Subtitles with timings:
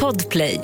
[0.00, 0.56] Podplay.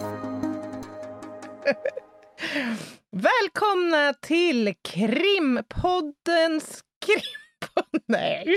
[3.11, 8.03] Välkomna till Krimpoddens Krimpodd...
[8.07, 8.57] Nej.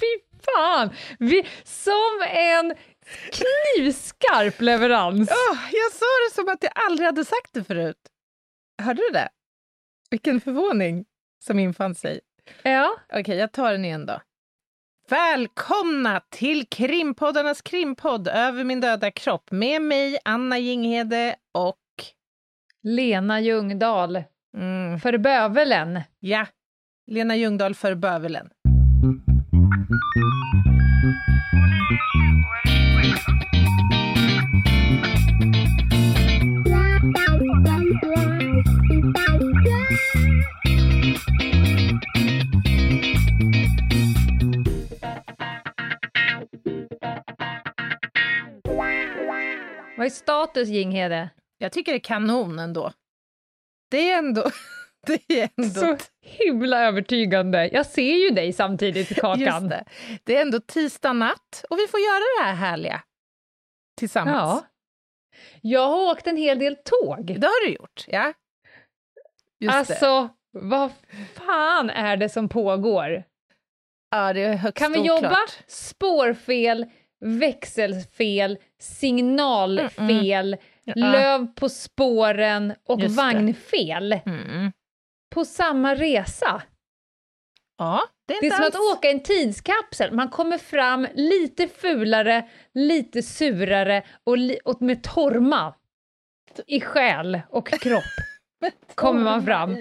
[0.00, 0.06] Fy
[0.42, 0.90] fan!
[1.18, 2.74] Vi, som en
[3.32, 5.30] knivskarp leverans.
[5.30, 7.96] Åh, jag sa det som att jag aldrig hade sagt det förut.
[8.82, 9.28] Hörde du det?
[10.10, 11.04] Vilken förvåning
[11.44, 12.20] som infann sig.
[12.62, 12.96] Ja.
[13.12, 14.20] Okej, jag tar den igen då.
[15.10, 21.76] Välkomna till Krimpoddarnas krimpodd Över min döda kropp med mig, Anna Jinghede och...
[22.82, 24.24] Lena Ljungdahl.
[24.56, 26.00] Mm, För bövelen.
[26.20, 26.46] ja,
[27.06, 28.48] Lena Ljungdahl för bövelen.
[49.98, 51.30] Vad är status, Jinghede?
[51.58, 52.92] Jag tycker det är kanon ändå.
[53.90, 54.50] Det är ändå...
[55.06, 55.80] Det är ändå...
[55.80, 57.68] Så himla övertygande.
[57.72, 59.68] Jag ser ju dig samtidigt i kakan.
[59.68, 59.84] det.
[60.24, 63.02] det är ändå tisdag natt och vi får göra det här härliga
[63.98, 64.36] tillsammans.
[64.36, 64.66] Ja.
[65.62, 67.26] Jag har åkt en hel del tåg.
[67.40, 68.32] Det har du gjort, ja.
[69.60, 69.78] Just det.
[69.78, 70.92] alltså, vad
[71.34, 73.24] fan är det som pågår?
[74.10, 76.86] Ja, det är högst Kan vi jobba spårfel,
[77.20, 80.94] växelfel, signalfel, Ja.
[81.12, 84.72] löv på spåren och Just vagnfel Mm.
[85.34, 86.62] på samma resa?
[87.78, 88.74] Ja, det är, Det är som alls...
[88.74, 90.12] att åka i en tidskapsel.
[90.12, 95.74] Man kommer fram lite fulare, lite surare och, li- och med torma
[96.66, 98.02] i själ och kropp.
[98.94, 99.76] kommer man fram.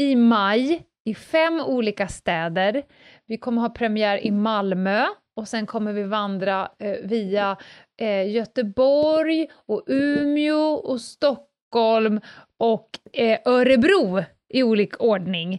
[0.00, 2.82] i maj i fem olika städer.
[3.26, 5.06] Vi kommer ha premiär i Malmö
[5.36, 7.56] och sen kommer vi vandra eh, via
[8.02, 12.20] eh, Göteborg och Umeå och Stockholm
[12.58, 14.24] och eh, Örebro
[14.54, 15.54] i olika ordning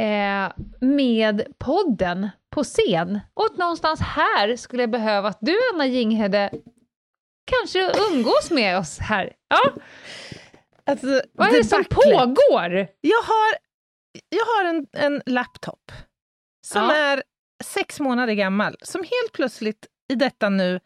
[0.00, 3.20] eh, med podden på scen.
[3.34, 6.50] Och någonstans här skulle jag behöva att du, Anna Jinghede,
[7.50, 9.32] kanske umgås med oss här.
[9.48, 9.72] Ja,
[10.84, 12.18] Alltså, vad är det som debaclet.
[12.18, 12.72] pågår?
[13.00, 13.54] Jag har,
[14.28, 15.92] jag har en, en laptop
[16.66, 16.94] som Ja.
[16.96, 17.22] är
[17.64, 20.80] sex månader gammal, som helt plötsligt i detta nu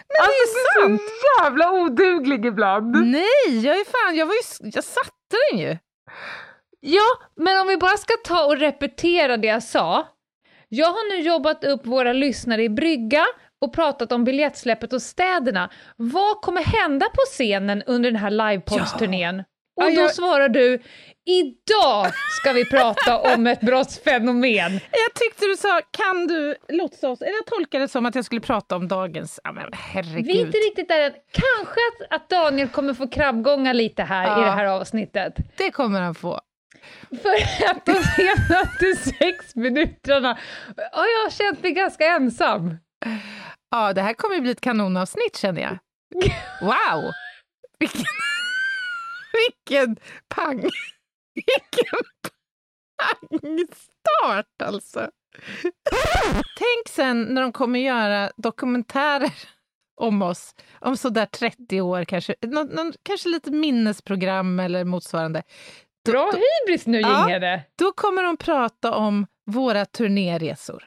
[0.07, 1.01] Men Alltså, det är du är sant!
[1.01, 2.95] så jävla oduglig ibland.
[3.05, 5.11] Nej, jag är fan, jag var ju, jag satte
[5.51, 5.77] den ju.
[6.79, 10.07] Ja, men om vi bara ska ta och repetera det jag sa.
[10.69, 13.25] Jag har nu jobbat upp våra lyssnare i brygga
[13.61, 15.69] och pratat om biljettsläppet och städerna.
[15.95, 19.43] Vad kommer hända på scenen under den här livepoddsturnén?
[19.77, 20.79] Och då jag- svarar du,
[21.25, 22.07] idag
[22.41, 24.71] ska vi prata om ett brottsfenomen.
[24.91, 27.21] Jag tyckte du sa, kan du låtsas...
[27.21, 29.39] Eller jag tolkade det som att jag skulle prata om dagens...
[29.43, 30.25] Ja, men herregud.
[30.25, 31.11] Vi är inte riktigt där än.
[31.31, 34.45] Kanske att, att Daniel kommer få krabbgånga lite här i Ja.
[34.45, 35.33] det här avsnittet.
[35.57, 36.39] Det kommer han få.
[37.21, 40.37] För att de senaste sex minuterna
[40.91, 42.77] har jag känt mig ganska ensam.
[43.71, 45.77] Ja, det här kommer ju bli ett kanonavsnitt känner jag.
[46.61, 47.11] Wow!
[47.79, 48.01] Vilken,
[49.47, 49.97] vilken
[50.35, 50.69] pang!
[51.33, 51.99] Vilken
[52.97, 55.09] pangstart alltså!
[56.57, 59.33] Tänk sen när de kommer göra dokumentärer
[60.01, 65.43] om oss om sådär 30 år, kanske, någon, någon, kanske lite minnesprogram eller motsvarande.
[66.05, 67.19] Då, Bra då, hybris nu, Ja.
[67.19, 67.63] Jinghede.
[67.75, 70.83] då kommer de prata om våra turnéresor.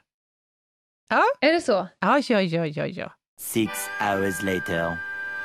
[1.40, 1.88] Är det så?
[1.98, 3.12] Ja, ja, ja, ja, ja.
[3.40, 4.96] Six hours later.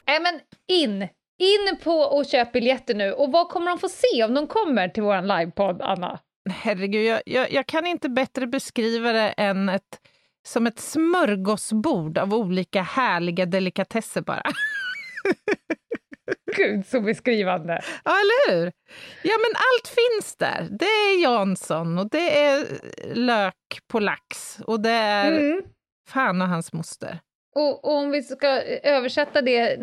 [0.08, 1.08] Nej, men in!
[1.38, 3.12] In på och köp biljetter nu.
[3.12, 6.20] Och vad kommer de få se om de kommer till vår livepodd, Anna?
[6.50, 10.00] Herregud, jag, jag, jag kan inte bättre beskriva det än ett,
[10.48, 14.44] som ett smörgåsbord av olika härliga delikatesser bara.
[16.58, 17.82] Gud, så beskrivande.
[18.04, 18.72] Ja, eller hur?
[19.24, 20.68] Ja, men allt finns där.
[20.80, 22.66] Det är Jansson och det är
[23.14, 23.56] lök
[23.88, 25.62] på lax och det är Mm.
[26.10, 27.20] fan och hans moster.
[27.56, 28.48] Och, och om vi ska
[28.84, 29.80] översätta det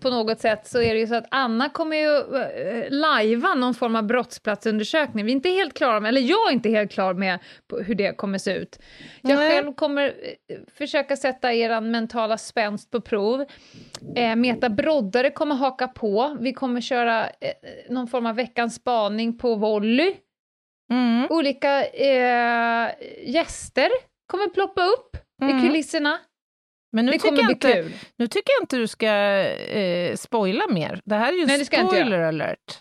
[0.00, 3.74] på något sätt så är det ju så att Anna kommer ju uh, lajva någon
[3.74, 5.24] form av brottsplatsundersökning.
[5.24, 7.38] Vi är inte helt klara med, eller jag är inte helt klar med
[7.86, 8.78] hur det kommer se ut.
[9.22, 9.50] Jag Nej.
[9.50, 13.44] själv kommer eh, försöka sätta er mentala spänst på prov.
[14.16, 16.36] Eh, Meta Broddare kommer haka på.
[16.40, 17.30] Vi kommer köra eh,
[17.88, 20.14] någon form av veckans spaning på volley.
[20.92, 21.26] Mm.
[21.30, 22.90] Olika eh,
[23.26, 23.88] gäster
[24.26, 25.58] kommer ploppa upp Mm.
[25.58, 26.18] i kulisserna.
[26.92, 27.92] Men nu Det tycker, jag inte, kul.
[28.16, 31.00] nu tycker jag inte du ska eh, spoila mer.
[31.04, 32.78] Det här är ju Nej, spoiler alert.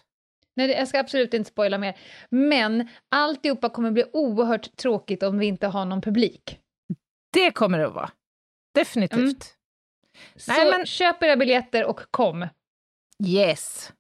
[0.56, 1.98] Nej, jag ska absolut inte spoila mer.
[2.30, 6.60] Men alltihopa kommer bli oerhört tråkigt om vi inte har någon publik.
[7.34, 8.12] Det kommer det att vara.
[8.76, 9.20] Definitivt.
[9.20, 9.34] Mm.
[10.48, 12.48] Nej, Så men- köp era biljetter och kom.
[13.28, 13.94] Yes.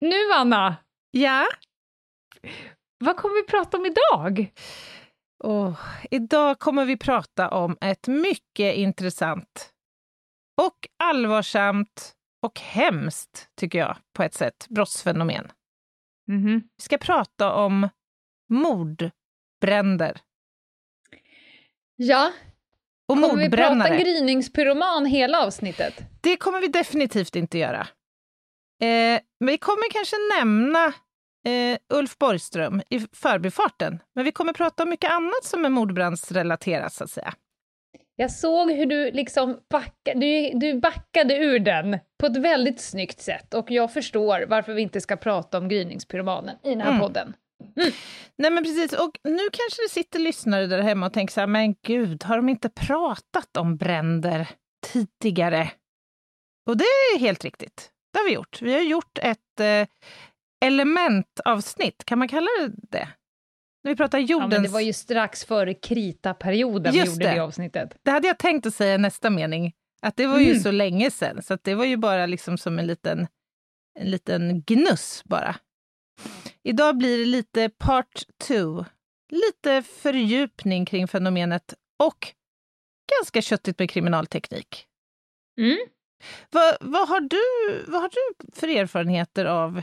[0.00, 0.76] Nu, Anna!
[1.10, 1.46] Ja.
[2.98, 4.52] Vad kommer vi prata om idag?
[5.44, 5.80] Åh,
[6.10, 9.72] idag kommer vi prata om ett mycket intressant
[10.62, 15.52] och allvarsamt och hemskt, tycker jag, på ett sätt, brottsfenomen.
[16.28, 16.62] Mhm.
[16.76, 17.88] Vi ska prata om
[18.50, 20.20] mordbränder
[21.96, 22.32] Ja,
[23.08, 23.96] och kommer vi prata mordbrännare.
[24.02, 25.94] gryningspyroman hela avsnittet?
[26.20, 27.80] Det kommer vi definitivt inte göra.
[28.82, 30.92] Eh, men vi kommer kanske nämna
[31.46, 36.92] eh, Ulf Borgström i förbifarten, men vi kommer prata om mycket annat som är mordbrändsrelaterat,
[36.92, 37.34] så att säga.
[38.16, 43.20] Jag såg hur du liksom backade, du, du backade ur den på ett väldigt snyggt
[43.20, 47.00] sätt och jag förstår varför vi inte ska prata om gryningspyromanen i den här Mm.
[47.00, 47.34] podden.
[48.38, 51.46] Nej men precis, och nu kanske det sitter lyssnare där hemma och tänker så här,
[51.46, 54.48] men gud, har de inte pratat om bränder
[54.92, 55.70] tidigare?
[56.66, 57.90] Och det är helt riktigt.
[58.12, 58.62] Det har vi gjort.
[58.62, 59.86] Vi har gjort ett eh,
[60.64, 63.08] elementavsnitt, kan man kalla det det?
[63.84, 64.52] När vi pratar Ja, jordens...
[64.52, 67.30] men det var ju strax före krita-perioden vi gjorde det.
[67.34, 67.96] det avsnittet.
[68.02, 69.72] Det hade jag tänkt att säga i nästa mening,
[70.02, 70.62] att det var ju Mm.
[70.62, 73.26] så länge sedan, så det var ju bara liksom som en liten,
[73.98, 75.56] en liten gnuss bara.
[76.62, 78.84] Idag blir det lite part two,
[79.30, 82.28] lite fördjupning kring fenomenet och
[83.18, 84.86] ganska köttigt med kriminalteknik.
[85.60, 85.78] Mm.
[86.50, 87.42] Vad, vad, har du,
[87.86, 89.82] vad har du för erfarenheter av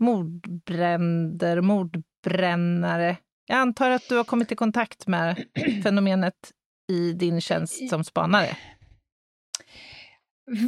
[0.00, 3.16] mordbränder, mordbrännare?
[3.46, 5.44] Jag antar att du har kommit i kontakt med
[5.82, 6.34] fenomenet
[6.92, 8.56] i din tjänst som spanare.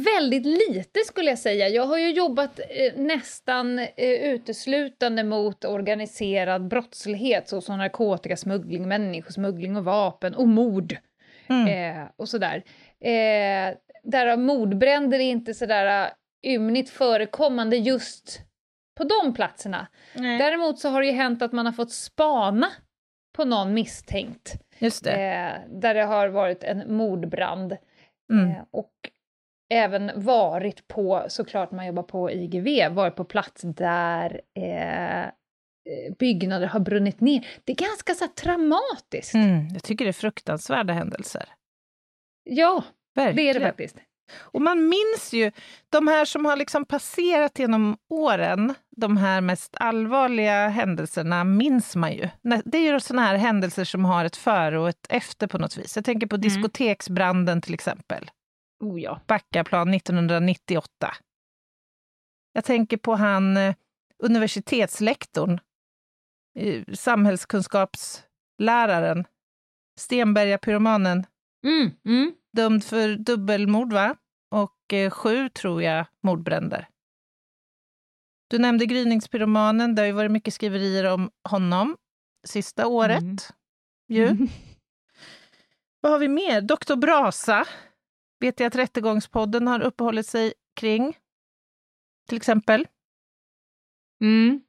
[0.05, 1.69] Väldigt lite skulle jag säga.
[1.69, 9.85] Jag har ju jobbat eh, nästan eh, uteslutande mot organiserad brottslighet såsom narkotikasmuggling, människosmuggling och
[9.85, 10.97] vapen och mord
[11.47, 11.67] Mm.
[11.67, 12.63] eh, och sådär.
[13.01, 16.11] Eh, där mordbränder är inte sådär
[16.43, 18.41] eh, ymnigt förekommande just
[18.97, 19.87] på de platserna.
[20.15, 20.37] Nej.
[20.37, 22.67] Däremot så har det ju hänt att man har fått spana
[23.35, 25.11] på någon misstänkt Just det.
[25.11, 27.77] eh, där det har varit en mordbrand.
[28.33, 28.49] Mm.
[28.51, 28.93] Eh, och
[29.73, 35.29] även varit på, såklart man jobbar på IGV, varit på plats där eh, eh,
[36.19, 37.47] byggnader har brunnit ner.
[37.63, 39.33] Det är ganska så här traumatiskt.
[39.35, 39.67] Mm.
[39.73, 41.45] Jag tycker det är fruktansvärda händelser.
[42.43, 42.83] Ja,
[43.15, 43.49] det Verkligen.
[43.55, 43.97] är det faktiskt.
[44.35, 45.51] Och man minns ju,
[45.89, 52.13] de här som har liksom passerat genom åren, de här mest allvarliga händelserna minns man
[52.13, 52.29] ju.
[52.65, 55.77] Det är ju såna här händelser som har ett före och ett efter på något
[55.77, 55.95] vis.
[55.95, 56.41] Jag tänker på mm.
[56.41, 58.31] diskoteksbranden till exempel.
[58.79, 59.21] Oh ja.
[59.27, 61.15] Backaplan 1998.
[62.53, 63.75] Jag tänker på han eh,
[64.23, 65.59] universitetslektorn,
[66.59, 69.25] eh, samhällskunskapsläraren,
[69.99, 71.25] Stenberga-pyromanen.
[71.63, 72.33] Mm, mm.
[72.53, 74.15] Dömd för dubbelmord, va?
[74.51, 76.87] Och eh, sju, tror jag, mordbränder.
[78.47, 79.95] Du nämnde gryningspyromanen.
[79.95, 81.97] Det har ju varit mycket skriverier om honom
[82.43, 83.21] sista året.
[83.21, 83.37] Mm.
[84.07, 84.27] Ju.
[84.27, 84.47] Mm.
[86.01, 86.61] Vad har vi mer?
[86.61, 87.67] Doktor Brasa
[88.39, 91.17] vet jag att Rättegångspodden har uppehållit sig kring.
[92.27, 92.87] Till exempel.
[94.21, 94.61] Mm.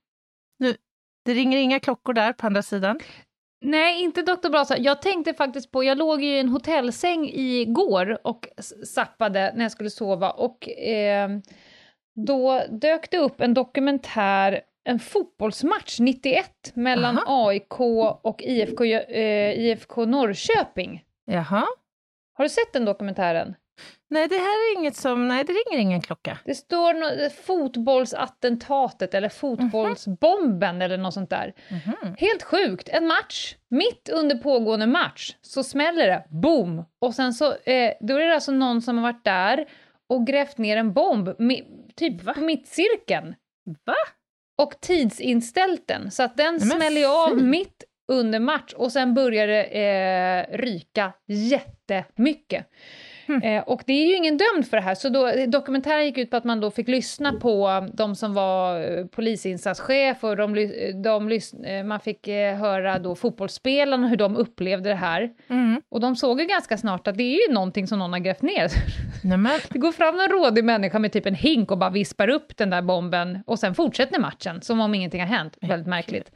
[0.58, 0.76] Nu,
[1.24, 3.00] det ringer inga klockor där på andra sidan.
[3.64, 4.48] Nej, inte Dr.
[4.48, 4.78] Brasa.
[4.78, 8.48] Jag tänkte faktiskt på, jag låg i en hotellsäng igår och
[8.86, 11.28] sappade när jag skulle sova och eh,
[12.14, 17.48] då dök det upp en dokumentär, en fotbollsmatch 91 mellan Aha.
[17.48, 17.80] AIK
[18.22, 21.04] och IFK, eh, IFK Norrköping.
[21.24, 21.64] Jaha.
[22.34, 23.54] Har du sett den dokumentären?
[24.14, 25.28] Nej, det här är inget som...
[25.28, 26.38] Nej, det ringer ingen klocka.
[26.44, 30.84] Det står no, fotbollsattentatet eller fotbollsbomben mm -hmm.
[30.84, 31.54] eller något sånt där.
[31.68, 32.14] Mm -hmm.
[32.18, 32.88] Helt sjukt!
[32.88, 36.84] En match, mitt under pågående match, så smäller det, boom!
[37.00, 39.66] Och sen så, eh, då är det alltså någon som har varit där
[40.08, 41.30] och grävt ner en bomb,
[41.96, 42.34] typ Va?
[42.34, 43.34] på mittcirkeln.
[43.86, 43.96] Va?
[44.62, 49.46] Och tidsinställt den, så att den Nej, smäller av mitt under match och sen börjar
[49.46, 52.66] det eh, ryka jättemycket.
[53.26, 53.42] Mm.
[53.42, 56.30] Eh, och det är ju ingen dömd för det här, så då, dokumentären gick ut
[56.30, 60.54] på att man då fick lyssna på de som var eh, polisinsatschef och de,
[61.02, 65.30] de, eh, man fick eh, höra då fotbollsspelarna hur de upplevde det här.
[65.48, 65.82] Mm.
[65.88, 68.42] Och de såg ju ganska snart att det är ju någonting som någon har grävt
[68.42, 68.70] ner.
[69.24, 69.60] Nämen.
[69.68, 72.70] Det går fram en rådig människa med typ en hink och bara vispar upp den
[72.70, 75.58] där bomben och sen fortsätter matchen som om ingenting har hänt.
[75.60, 76.30] Väldigt märkligt.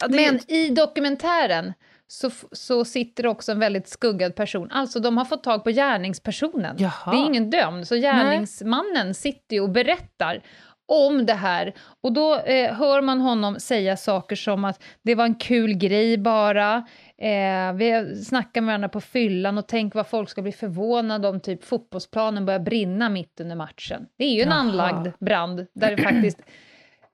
[0.00, 0.52] Ja, Men är...
[0.54, 1.72] i dokumentären
[2.08, 4.70] så, så sitter också en väldigt skuggad person.
[4.70, 6.76] Alltså de har fått tag på gärningspersonen.
[6.78, 7.10] Jaha.
[7.10, 9.14] Det är ingen dömd, så gärningsmannen Nej.
[9.14, 10.42] sitter och berättar
[10.88, 11.74] om det här.
[12.00, 16.18] Och då eh, hör man honom säga saker som att det var en kul grej
[16.18, 16.76] bara,
[17.18, 21.40] eh, vi snackar med varandra på fyllan och tänk vad folk ska bli förvånade om
[21.40, 24.06] typ fotbollsplanen börjar brinna mitt under matchen.
[24.18, 24.58] Det är ju en Jaha.
[24.58, 26.38] anlagd brand där det faktiskt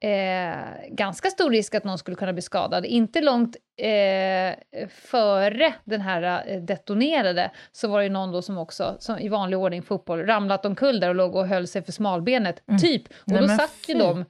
[0.04, 2.84] eh, ganska stor risk att någon skulle kunna bli skadad.
[2.86, 8.96] Inte långt eh, före den här eh, detonerade så var det någon då som också,
[8.98, 12.62] som i vanlig ordning fotboll, ramlat omkull där och låg och höll sig för smalbenet,
[12.68, 12.80] mm.
[12.80, 13.02] typ.
[13.08, 14.24] Och nej, då satt ju de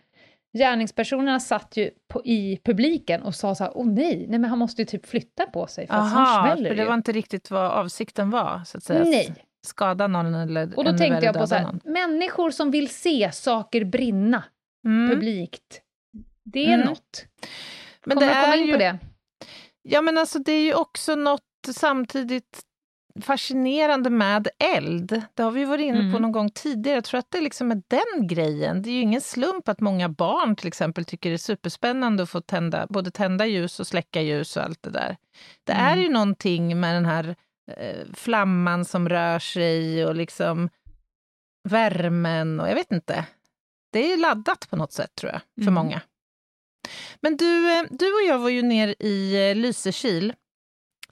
[0.58, 4.58] Gärningspersonerna satt ju på, i publiken och sa så här, åh nej, nej men han
[4.58, 6.84] måste ju typ flytta på sig för Aha, för det ju.
[6.84, 9.04] var inte riktigt vad avsikten var, så att säga.
[9.04, 9.34] Nej.
[9.66, 13.84] Skada någon eller Och då tänkte jag på så här, människor som vill se saker
[13.84, 14.42] brinna,
[14.84, 15.10] mm.
[15.10, 15.80] publikt.
[16.44, 16.86] Det är mm.
[16.86, 17.26] något.
[18.04, 18.98] Men Kommer det komma in ju, på det?
[19.82, 22.62] Ja, men alltså det är ju också något samtidigt
[23.20, 25.22] fascinerande med eld.
[25.34, 26.22] Det har vi varit inne på mm.
[26.22, 26.96] någon gång tidigare.
[26.96, 28.82] Jag tror att det liksom är den grejen.
[28.82, 32.30] Det är ju ingen slump att många barn till exempel tycker det är superspännande att
[32.30, 35.16] få tända, både tända ljus och släcka ljus och allt det där.
[35.64, 35.84] Det mm.
[35.84, 37.36] är ju någonting med den här
[37.70, 40.68] eh, flamman som rör sig och liksom
[41.68, 43.24] värmen och jag vet inte
[43.94, 45.74] det är laddat på något sätt tror jag, för mm.
[45.74, 46.00] många.
[47.20, 50.34] Men du, eh, du och jag var ju ner i eh, Lysekil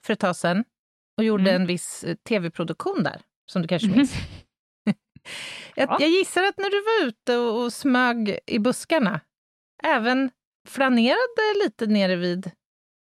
[0.01, 0.63] för ett tag sedan
[1.17, 1.61] och gjorde mm.
[1.61, 3.21] en viss eh, tv-produktion där,
[3.51, 4.13] som du kanske minns.
[5.75, 5.97] jag, ja.
[5.99, 9.19] jag, gissar att när du var ute och, och smög i buskarna,
[9.83, 10.31] även
[10.67, 12.51] flanerade lite nere vid,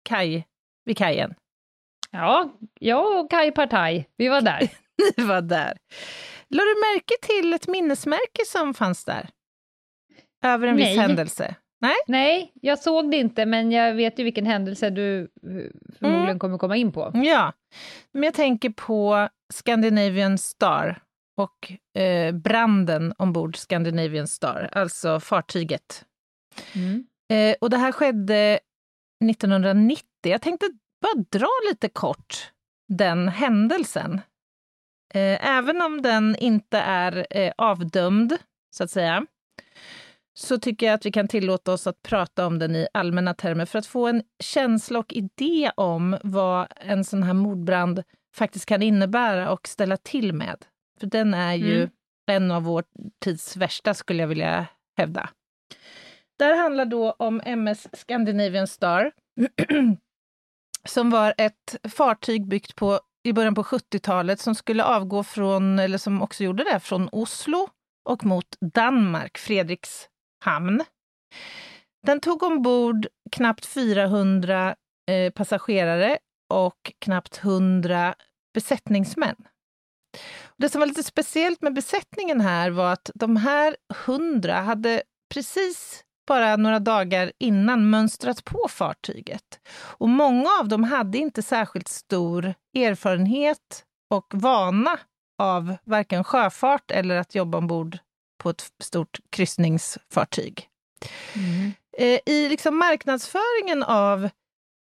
[0.03, 0.47] kaj,
[0.85, 1.33] vid kajen.
[2.11, 4.59] Ja, jag och Kaj Partaj, vi var där.
[5.17, 5.77] Ni var där.
[6.49, 9.29] Lade du märke till ett minnesmärke som fanns där?
[10.45, 10.89] Över en Nej.
[10.89, 11.55] viss händelse?
[11.79, 11.95] Nej?
[12.07, 15.27] Nej, jag såg det inte, men jag vet ju vilken händelse du eh,
[15.99, 16.39] förmodligen mm.
[16.39, 17.11] kommer komma in på.
[17.13, 17.53] Ja,
[18.13, 21.01] men jag tänker på Scandinavian Star
[21.37, 26.05] och eh, branden ombord Scandinavian Star, alltså fartyget.
[26.75, 27.07] Mm.
[27.31, 28.59] Eh, och det här skedde
[29.25, 30.05] 1990.
[30.21, 30.67] Jag tänkte
[31.01, 32.51] bara dra lite kort
[32.87, 34.21] den händelsen.
[35.13, 38.37] Eh, även om den inte är eh, avdömd,
[38.75, 39.25] så att säga,
[40.39, 43.65] så tycker jag att vi kan tillåta oss att prata om den i allmänna termer
[43.65, 48.03] för att få en känsla och idé om vad en sån här mordbrand
[48.35, 50.65] faktiskt kan innebära och ställa till med.
[50.99, 51.89] För den är ju mm.
[52.31, 52.83] en av vår
[53.23, 54.67] tids värsta, skulle jag vilja
[54.97, 55.29] hävda.
[56.39, 59.11] Det handlar då om MS Scandinavian Star,
[60.87, 65.97] som var ett fartyg byggt på i början på 70-talet som skulle avgå från, eller
[65.97, 67.69] som också gjorde det, från Oslo
[68.05, 69.37] och mot Danmark,
[70.39, 70.83] hamn.
[72.05, 74.75] Den tog ombord knappt 400
[75.11, 76.17] eh, passagerare
[76.53, 78.15] och knappt 100
[78.53, 79.35] besättningsmän.
[80.57, 83.75] Det som var lite speciellt med besättningen här var att de här
[84.05, 85.01] 100 hade
[85.33, 89.59] precis bara några dagar innan mönstrat på fartyget.
[89.77, 94.99] Och många av dem hade inte särskilt stor erfarenhet och vana
[95.39, 97.97] av varken sjöfart eller att jobba ombord
[98.37, 100.67] på ett stort kryssningsfartyg.
[101.35, 101.71] Mm.
[101.97, 104.29] Eh, I liksom marknadsföringen av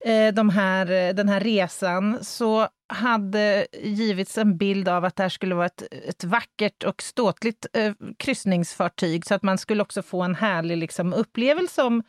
[0.05, 5.29] eh, de här, den här resan så hade givits en bild av att det här
[5.29, 10.22] skulle vara ett, ett vackert och ståtligt eh, kryssningsfartyg så att man skulle också få
[10.22, 12.03] en härlig liksom, upplevelse om,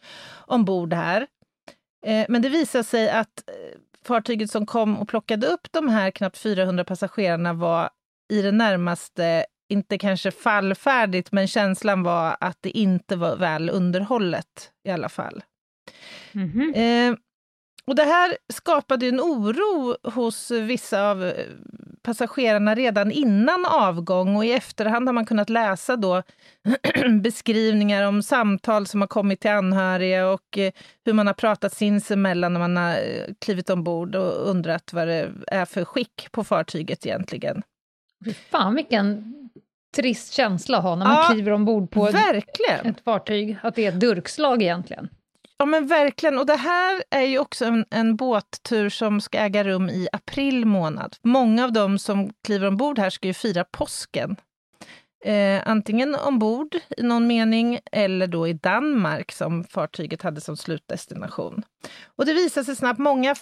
[0.47, 1.27] ombord här.
[2.07, 6.11] Eh, men det visade sig att eh, fartyget som kom och plockade upp de här
[6.11, 7.91] knappt 400 passagerarna var
[8.33, 14.73] i det närmaste, inte kanske fallfärdigt, men känslan var att det inte var väl underhållet
[14.85, 15.45] i alla fall.
[16.35, 17.17] Mm -hmm.
[17.87, 21.47] Och det här skapade en oro hos vissa av eh,
[22.03, 26.23] passagerarna redan innan avgång och i efterhand har man kunnat läsa då
[27.23, 30.73] beskrivningar om samtal som har kommit till anhöriga och eh,
[31.05, 35.31] hur man har pratat sinsemellan när man har eh, klivit ombord och undrat vad det
[35.47, 37.63] är för skick på fartyget egentligen.
[38.51, 39.35] Fan vilken
[39.95, 42.87] trist känsla att ha när man ja, kliver ombord på verkligen.
[42.87, 45.09] ett fartyg, att det är ett durkslag egentligen.
[45.57, 49.65] Ja men verkligen, och det här är ju också en, en båttur som ska äga
[49.65, 51.17] rum i april månad.
[51.23, 54.37] Många av dem som kliver ombord här ska ju fira påsken.
[55.25, 61.63] Eh, antingen ombord i någon mening eller då i Danmark som fartyget hade som slutdestination.
[62.17, 63.35] Och det visade sig snabbt, många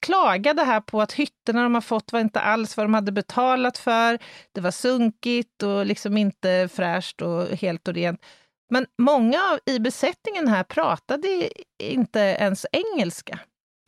[0.00, 3.78] klagade här på att hytterna de har fått var inte alls vad de hade betalat
[3.78, 4.18] för.
[4.52, 8.20] Det var sunkigt och liksom inte fräscht och helt och rent.
[8.70, 13.38] Men många i besättningen här pratade inte ens engelska.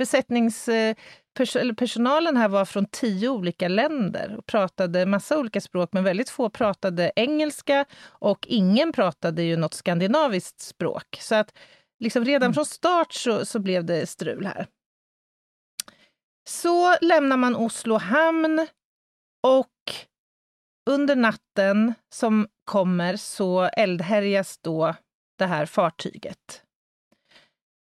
[0.02, 6.50] Besättningspersonalen här var från tio olika länder och pratade massa olika språk, men väldigt få
[6.50, 11.18] pratade engelska och ingen pratade ju något skandinaviskt språk.
[11.20, 11.58] Så att
[12.00, 12.54] liksom redan mm.
[12.54, 14.66] från start så, så blev det strul här.
[16.48, 18.66] Så lämnar man Oslo hamn
[19.42, 19.68] och
[20.90, 24.94] under natten som kommer så eldhärjas då
[25.38, 26.61] det här fartyget.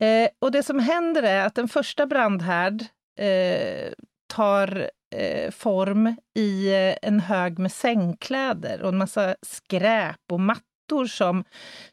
[0.01, 2.85] Eh, och det som händer är att en första brandhärd
[3.19, 3.93] eh,
[4.27, 11.05] tar eh, form i eh, en hög med sängkläder och en massa skräp och mattor
[11.07, 11.43] som,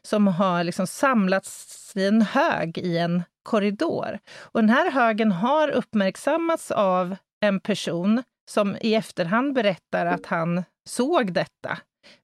[0.01, 4.19] som har liksom samlats i en hög i en korridor.
[4.39, 10.63] Och den här högen har uppmärksammats av en person som i efterhand berättar att han
[10.89, 11.77] såg detta,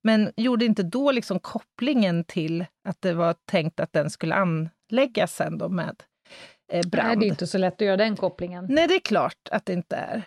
[0.04, 4.36] men gjorde inte då liksom kopplingen till att det var tänkt att den skulle
[4.90, 6.04] anläggas sen då med
[6.72, 7.08] eh, brand.
[7.08, 8.66] Nej, det är inte så lätt att göra den kopplingen.
[8.70, 10.24] Nej, det är klart att det inte är.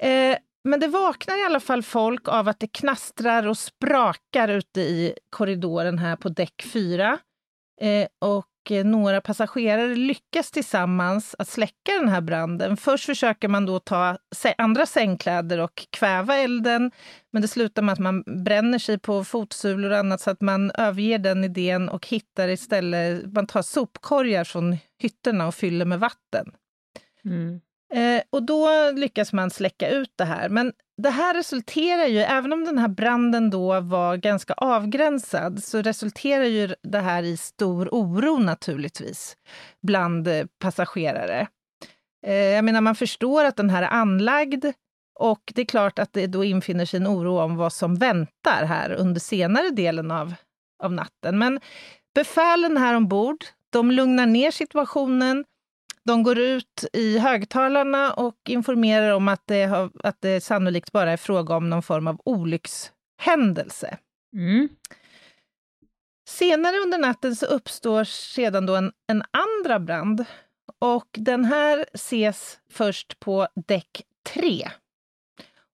[0.00, 4.80] Eh, men det vaknar i alla fall folk av att det knastrar och sprakar ute
[4.80, 7.18] i korridoren här på däck 4.
[7.80, 12.76] Eh, och Eh, några passagerare lyckas tillsammans att släcka den här branden.
[12.76, 14.18] Först försöker man då ta
[14.58, 16.90] andra sängkläder och kväva elden,
[17.30, 20.70] men det slutar med att man bränner sig på fotsulor och annat så att man
[20.70, 26.52] överger den idén och hittar istället, man tar sopkorgar från hytterna och fyller med vatten.
[27.24, 27.60] Mm.
[27.94, 30.48] Eh, och då lyckas man släcka ut det här.
[30.48, 30.72] Men
[31.02, 36.44] det här resulterar ju, även om den här branden då var ganska avgränsad, så resulterar
[36.44, 39.36] ju det här i stor oro naturligtvis
[39.82, 41.46] bland eh, passagerare.
[42.26, 44.64] Eh, jag menar, man förstår att den här är anlagd
[45.20, 48.64] och det är klart att det då infinner sig en oro om vad som väntar
[48.64, 50.34] här under senare delen av,
[50.82, 51.38] av natten.
[51.38, 51.60] Men
[52.14, 55.44] befälen här ombord, de lugnar ner situationen
[56.04, 61.12] de går ut i högtalarna och informerar om att det, har, att det sannolikt bara
[61.12, 63.98] är fråga om någon form av olyckshändelse.
[64.36, 64.68] Mm.
[66.28, 70.24] Senare under natten så uppstår sedan då en, en andra brand
[70.78, 74.02] och den här ses först på däck
[74.34, 74.70] 3.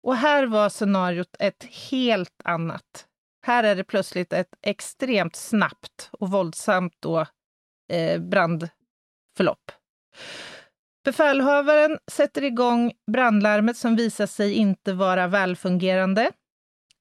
[0.02, 3.06] Och här var scenariot ett helt annat.
[3.46, 7.26] Här är det plötsligt ett extremt snabbt och våldsamt då,
[7.92, 9.72] eh, brandförlopp.
[11.04, 16.30] Befälhavaren sätter igång brandlarmet som visar sig inte vara välfungerande.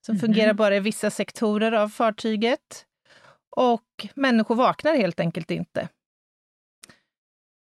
[0.05, 0.19] Som mm.
[0.19, 2.85] fungerar bara i vissa sektorer av fartyget.
[3.55, 5.89] Och människor vaknar helt enkelt inte.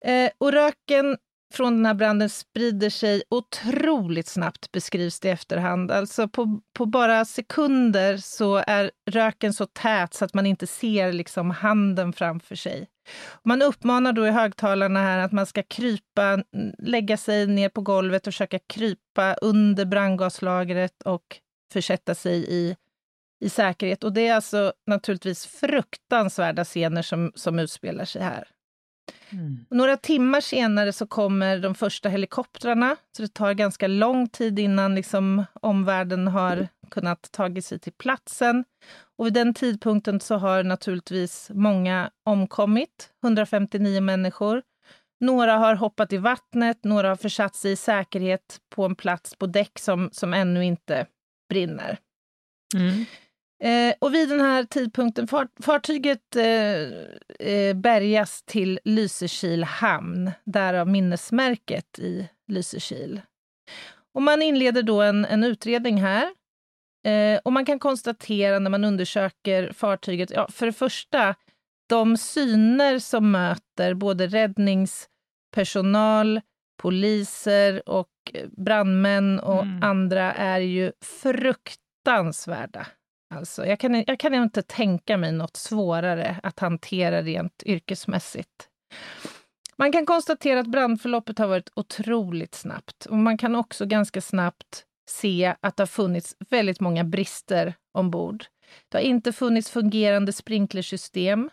[0.05, 1.17] Eh, och röken
[1.53, 5.91] från den här branden sprider sig otroligt snabbt, beskrivs det i efterhand.
[5.91, 11.11] Alltså på, på bara sekunder så är röken så tät så att man inte ser
[11.11, 12.87] liksom handen framför sig.
[13.43, 16.43] Man uppmanar då i högtalarna här att man ska krypa,
[16.77, 21.39] lägga sig ner på golvet och försöka krypa under brandgaslagret och
[21.73, 22.75] försätta sig i,
[23.45, 24.03] i säkerhet.
[24.03, 28.52] Och det är alltså naturligtvis fruktansvärda scener som, som utspelar sig här.
[29.33, 29.65] Mm.
[29.69, 34.95] Några timmar senare så kommer de första helikoptrarna, så det tar ganska lång tid innan
[34.95, 38.63] liksom omvärlden har kunnat ta sig till platsen.
[39.17, 44.61] Och vid den tidpunkten så har naturligtvis många omkommit, 159 människor.
[45.19, 49.45] Några har hoppat i vattnet, några har försatt sig i säkerhet på en plats på
[49.45, 51.05] däck som, som ännu inte
[51.49, 51.97] brinner.
[52.75, 53.05] Mm.
[53.63, 56.81] Eh, och vid den här tidpunkten, fart, fartyget eh,
[57.49, 63.21] eh, bärgas till Lysekil hamn, därav minnesmärket i Lysekil.
[64.13, 66.29] Och man inleder då en, en utredning här.
[67.05, 71.35] Eh, och man kan konstatera när man undersöker fartyget, ja, för det första,
[71.89, 76.41] de syner som möter både räddningspersonal,
[76.81, 78.09] poliser och
[78.57, 79.83] brandmän och mm.
[79.83, 82.87] andra är ju fruktansvärda.
[83.37, 88.69] Alltså, jag, kan, jag kan inte tänka mig något svårare att hantera rent yrkesmässigt.
[89.77, 94.85] Man kan konstatera att brandförloppet har varit otroligt snabbt och man kan också ganska snabbt
[95.09, 98.45] se att det har funnits väldigt många brister ombord.
[98.89, 101.49] Det har inte funnits fungerande sprinklersystem.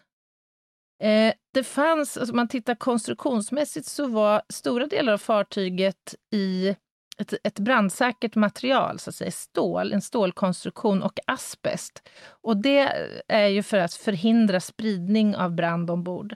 [1.03, 6.77] Eh, det fanns, alltså om man tittar konstruktionsmässigt, så var stora delar av fartyget i
[7.21, 12.09] ett, ett brandsäkert material, så att säga, stål, en stålkonstruktion och asbest.
[12.29, 16.35] Och det är ju för att förhindra spridning av brand ombord.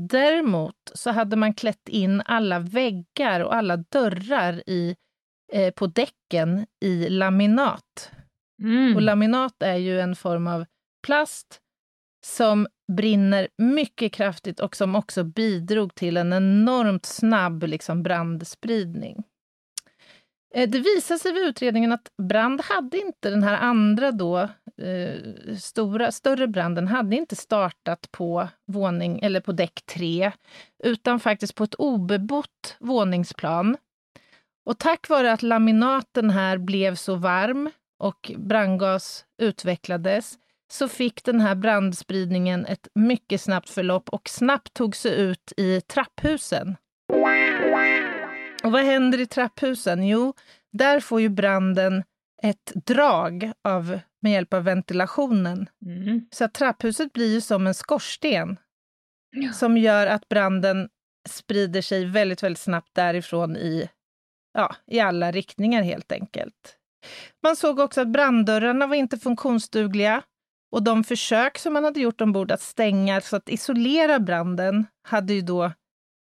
[0.00, 4.96] Däremot så hade man klätt in alla väggar och alla dörrar i,
[5.52, 8.10] eh, på däcken i laminat.
[8.62, 8.96] Mm.
[8.96, 10.64] Och laminat är ju en form av
[11.06, 11.60] plast
[12.26, 19.24] som brinner mycket kraftigt och som också bidrog till en enormt snabb liksom, brandspridning.
[20.56, 24.38] Eh, det visade sig vid utredningen att brand hade inte den här andra då,
[24.82, 30.32] eh, stora, större branden hade inte startat på våning eller på däck 3,
[30.84, 33.76] utan faktiskt på ett obebott våningsplan.
[34.66, 40.34] Och tack vare att laminaten här blev så varm och brandgas utvecklades
[40.72, 45.80] så fick den här brandspridningen ett mycket snabbt förlopp och snabbt tog sig ut i
[45.80, 46.76] trapphusen.
[48.66, 50.06] Och vad händer i trapphusen?
[50.06, 50.34] Jo,
[50.72, 52.04] där får ju branden
[52.42, 55.68] ett drag av, med hjälp av ventilationen.
[55.86, 56.28] Mm.
[56.30, 58.56] Så trapphuset blir ju som en skorsten
[59.36, 59.52] ja.
[59.52, 60.88] som gör att branden
[61.28, 63.88] sprider sig väldigt, väldigt snabbt därifrån i,
[64.52, 66.76] ja, i alla riktningar helt enkelt.
[67.42, 70.22] Man såg också att branddörrarna var inte funktionsdugliga
[70.72, 75.34] och de försök som man hade gjort ombord att stänga, så att isolera branden, hade
[75.34, 75.72] ju då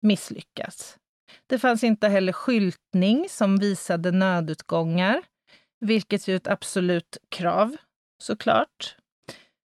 [0.03, 0.99] misslyckats.
[1.47, 5.23] Det fanns inte heller skyltning som visade nödutgångar,
[5.81, 7.77] vilket är ett absolut krav
[8.23, 8.97] såklart.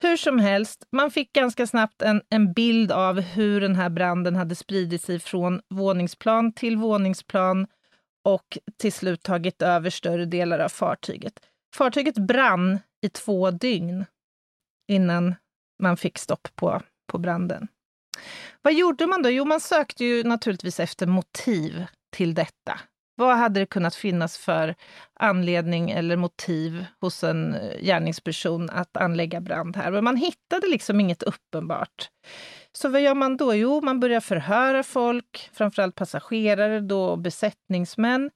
[0.03, 4.37] Hur som helst, man fick ganska snabbt en, en bild av hur den här branden
[4.37, 7.67] hade spridit sig från våningsplan till våningsplan
[8.25, 11.41] och till slut tagit över större delar av fartyget.
[11.75, 14.05] Fartyget brann i två dygn
[14.89, 15.35] innan
[15.83, 17.69] man fick stopp på, på branden.
[18.63, 19.31] Vad gjorde man då?
[19.31, 22.81] Jo, man sökte ju naturligtvis efter motiv till detta.
[23.21, 24.75] Vad hade det kunnat finnas för
[25.15, 29.91] anledning eller motiv hos en eh, gärningsperson att anlägga brand här?
[29.91, 32.11] Men man hittade liksom inget uppenbart.
[32.73, 33.55] Så vad gör man då?
[33.55, 38.31] Jo, man börjar förhöra folk, framförallt passagerare då och besättningsmän.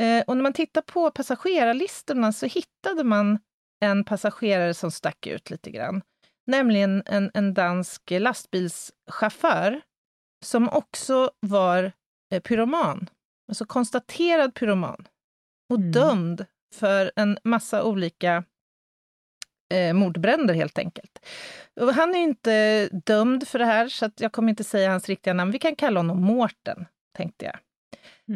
[0.00, 3.38] Eh, och när man tittar på passagerarlistorna så hittade man
[3.80, 6.02] en passagerare som stack ut lite grann
[6.48, 9.80] nämligen en, en dansk lastbilschaufför
[10.44, 11.92] som också var
[12.32, 13.10] eh, pyroman,
[13.48, 15.08] alltså konstaterad pyroman
[15.72, 15.92] och mm.
[15.92, 18.44] dömd för en massa olika
[19.74, 21.26] eh, mordbränder helt enkelt.
[21.80, 25.34] Och han är inte dömd för det här, så jag kommer inte säga hans riktiga
[25.34, 25.50] namn.
[25.50, 27.58] Vi kan kalla honom Mårten, tänkte jag.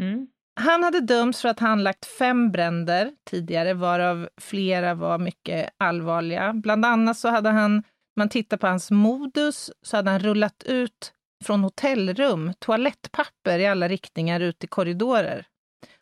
[0.01, 0.29] Mm.
[0.61, 6.53] Han hade dömts för att han lagt fem bränder tidigare, varav flera var mycket allvarliga.
[6.53, 7.83] Bland annat så hade han
[8.17, 11.13] man tittar på hans modus så hade han rullat ut
[11.45, 15.47] från hotellrum toalettpapper i alla riktningar ut i korridorer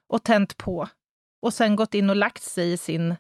[0.09, 0.89] och tänt på
[1.43, 3.17] och sen gått in och lagt sig i sin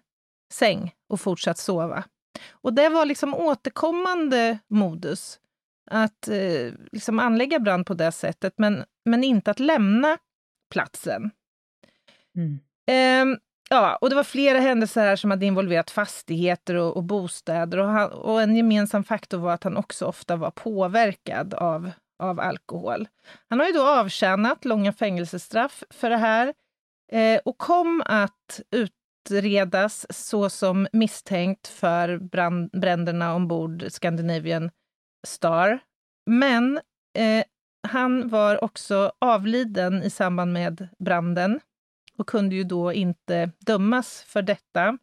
[0.52, 2.04] säng och fortsatt sova.
[2.50, 5.40] Och det var liksom återkommande modus.
[5.90, 10.18] att eh, liksom anlägga brand på det sättet, men, men inte att lämna
[10.70, 11.30] platsen.
[12.36, 12.60] Mm.
[12.86, 13.38] Eh,
[13.70, 17.78] ja, och det var flera händelser här som hade involverat fastigheter och, och bostäder.
[17.78, 22.40] Och, han, och, en gemensam faktor var att han också ofta var påverkad av, av
[22.40, 23.08] alkohol.
[23.48, 26.54] Han har ju då avtjänat långa fängelsestraff för det här
[27.12, 34.70] eh, och kom att utredas såsom misstänkt för brand, bränderna ombord Scandinavian
[35.26, 35.78] Star.
[36.26, 36.80] Men
[37.18, 37.44] eh,
[37.88, 41.60] han var också avliden i samband med branden
[42.20, 44.98] och kunde ju då inte dömas för detta.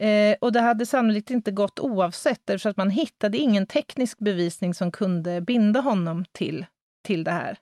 [0.00, 4.74] Eh, och det hade sannolikt inte gått oavsett eftersom att man hittade ingen teknisk bevisning
[4.74, 6.66] som kunde binda honom till,
[7.04, 7.58] till det här.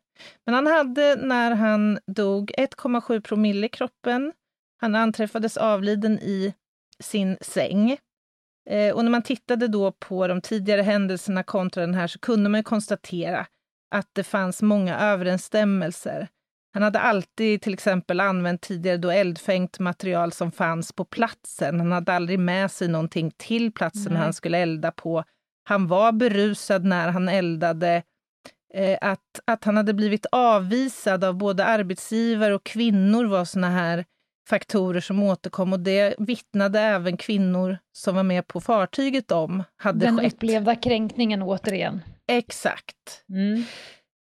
[0.47, 4.33] Men han hade när han dog 1,7 promille i kroppen.
[4.81, 6.55] Han anträffades avliden i
[7.03, 7.97] sin säng.
[8.71, 12.51] Eh, och när man tittade då på de tidigare händelserna kontra den här så kunde
[12.51, 13.47] man konstatera
[13.91, 16.29] att det fanns många överensstämmelser.
[16.73, 21.81] Han hade alltid till exempel använt tidigare då eldfängt material som fanns på platsen.
[21.81, 24.23] Han hade aldrig med sig någonting till platsen Nej.
[24.23, 25.25] han skulle elda på.
[25.69, 28.03] Han var berusad när han eldade.
[28.75, 34.05] Eh, att, att han hade blivit avvisad av både arbetsgivare och kvinnor var såna här
[34.49, 40.07] faktorer som återkom och det vittnade även kvinnor som var med på fartyget om hade
[40.07, 40.35] Den skett.
[40.35, 42.01] upplevda kränkningen återigen.
[42.29, 43.25] Exakt.
[43.29, 43.65] Mm.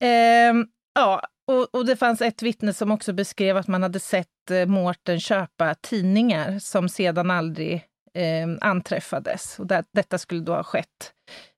[0.02, 4.50] Ehm, ja, och, och det fanns ett vittne som också beskrev att man hade sett
[4.50, 7.74] eh, Mårten köpa tidningar som sedan aldrig
[8.14, 9.58] eh, anträffades.
[9.58, 11.12] Och det, detta skulle då ha skett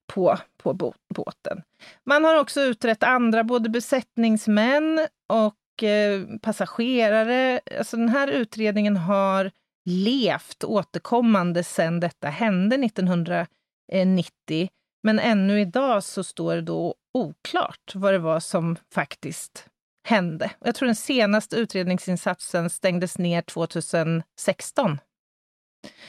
[0.06, 1.62] på, på bo, båten.
[2.06, 7.60] Man har också utrett andra, både besättningsmän och eh, passagerare.
[7.78, 9.50] Alltså den här utredningen har
[9.84, 14.68] levt återkommande sedan detta hände 1990.
[15.02, 19.68] Men ännu idag så står det då oklart vad det var som faktiskt
[20.06, 20.50] hände.
[20.60, 24.98] Jag tror den senaste utredningsinsatsen stängdes ner 2016.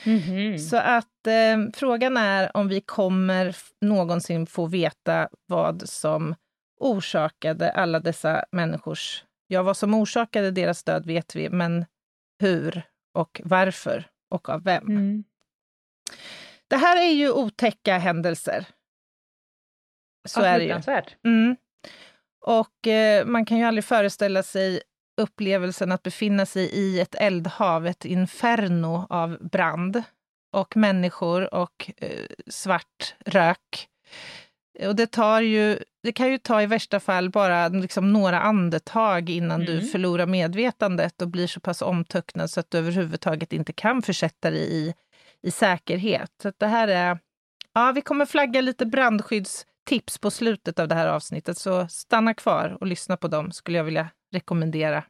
[0.04, 0.60] Mhm.
[0.60, 6.36] Så att eh, frågan är om vi kommer någonsin få veta vad som
[6.80, 9.24] orsakade alla dessa människors...
[9.48, 11.86] Ja, vad som orsakade deras död vet vi, men
[12.42, 12.82] hur
[13.14, 14.88] och varför och av vem.
[14.88, 15.24] Mm.
[16.68, 18.66] Det här är ju otäcka händelser.
[20.28, 20.72] Så Ja, är det ju.
[21.24, 21.56] Mm.
[22.46, 24.82] Och eh, man kan ju aldrig föreställa sig
[25.22, 30.04] upplevelsen att befinna sig i ett eldhav, ett inferno av brand
[30.54, 33.88] och människor och eh, svart rök.
[34.86, 39.30] Och det, tar ju, det kan ju ta i värsta fall bara liksom några andetag
[39.30, 39.88] innan du Mm.
[39.88, 44.74] förlorar medvetandet och blir så pass omtöcknad så att du överhuvudtaget inte kan försätta dig
[44.74, 44.94] i,
[45.42, 46.32] i säkerhet.
[46.44, 47.20] Så det här är...
[47.74, 48.86] Ja, vi kommer flagga lite
[49.88, 53.78] brandskyddstips på slutet av det här avsnittet, så stanna kvar och lyssna på dem skulle
[53.78, 55.04] jag vilja rekommendera.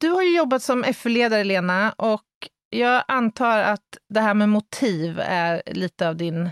[0.00, 2.22] Du har ju jobbat som FU-ledare, Lena, och
[2.70, 6.50] jag antar att det här med motiv är lite av din,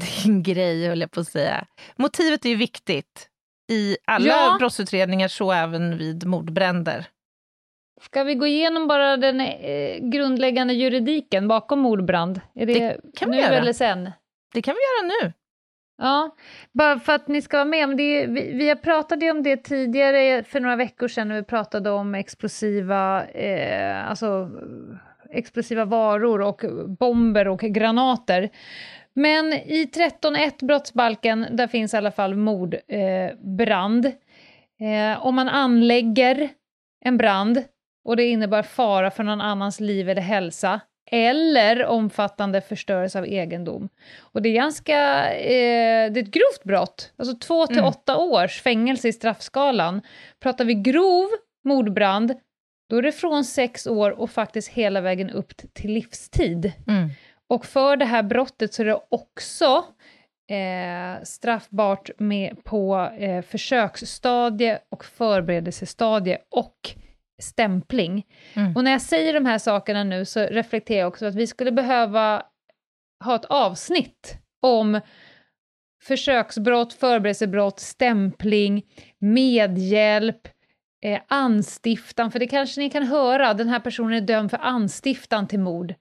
[0.24, 1.66] din grej, höll jag på att säga.
[1.96, 3.28] Motivet är ju viktigt
[3.72, 4.56] i alla Ja.
[4.58, 7.06] brottsutredningar, så även vid mordbränder.
[8.02, 12.40] Ska vi gå igenom bara den eh, grundläggande juridiken bakom mordbrand?
[12.54, 13.54] Är det, Det kan vi nu göra.
[13.54, 14.10] eller sen?
[14.54, 15.32] Det kan vi göra nu.
[15.98, 16.36] Ja,
[16.72, 17.84] bara för att ni ska vara med.
[17.84, 21.34] om det, vi, vi har pratat ju om det tidigare för några veckor sedan när
[21.34, 24.50] vi pratade om explosiva, eh, alltså,
[25.30, 26.64] explosiva varor och
[26.98, 28.50] bomber och granater.
[29.14, 34.06] Men i 13.1 brottsbalken, där finns i alla fall mordbrand.
[34.80, 36.48] Eh, eh, om man anlägger
[37.04, 37.62] en brand
[38.04, 43.88] och det innebär fara för någon annans liv eller hälsa eller omfattande förstörelse av egendom.
[44.20, 47.88] Och det är ganska, eh, det är ett grovt brott, alltså två till Mm.
[47.88, 50.02] åtta års fängelse i straffskalan.
[50.40, 51.28] Pratar vi grov
[51.64, 52.34] mordbrand,
[52.90, 56.72] då är det från sex år och faktiskt hela vägen upp till livstid.
[56.88, 57.08] Mm.
[57.48, 59.84] Och för det här brottet så är det också
[60.50, 66.90] eh, straffbart med på eh, försöksstadie och förberedelsestadie och
[67.42, 68.26] stämpling.
[68.54, 68.76] Mm.
[68.76, 71.72] Och när jag säger de här sakerna nu så reflekterar jag också att vi skulle
[71.72, 72.42] behöva
[73.24, 75.00] ha ett avsnitt om
[76.02, 78.82] försöksbrott, förberedelsebrott, stämpling,
[79.18, 80.48] medhjälp,
[81.04, 85.48] eh, anstiftan, för det kanske ni kan höra, den här personen är dömd för anstiftan
[85.48, 85.94] till mord.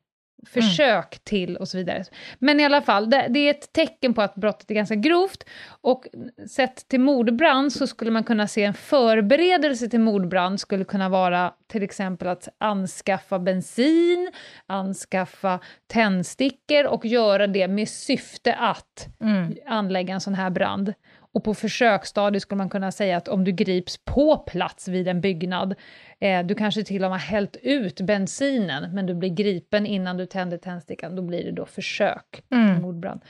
[0.47, 2.04] Försök till och så vidare.
[2.39, 5.43] Men i alla fall, det, det, är ett tecken på att brottet är ganska grovt
[5.82, 6.08] och
[6.49, 11.54] sett till mordbrand så skulle man kunna se en förberedelse till mordbrand skulle kunna vara
[11.67, 14.32] till exempel att anskaffa bensin,
[14.67, 19.56] anskaffa tändstickor och göra det med syfte att mm.
[19.67, 20.93] anlägga en sån här brand.
[21.34, 25.22] Och på försöksstadiet skulle man kunna säga att om du grips på plats vid en
[25.22, 25.76] byggnad,
[26.20, 30.17] eh, du kanske till och med har hällt ut bensinen, men du blir gripen innan
[30.17, 32.82] du tänder tändstickan, då blir det då försök mm.
[32.82, 33.22] mordbrand.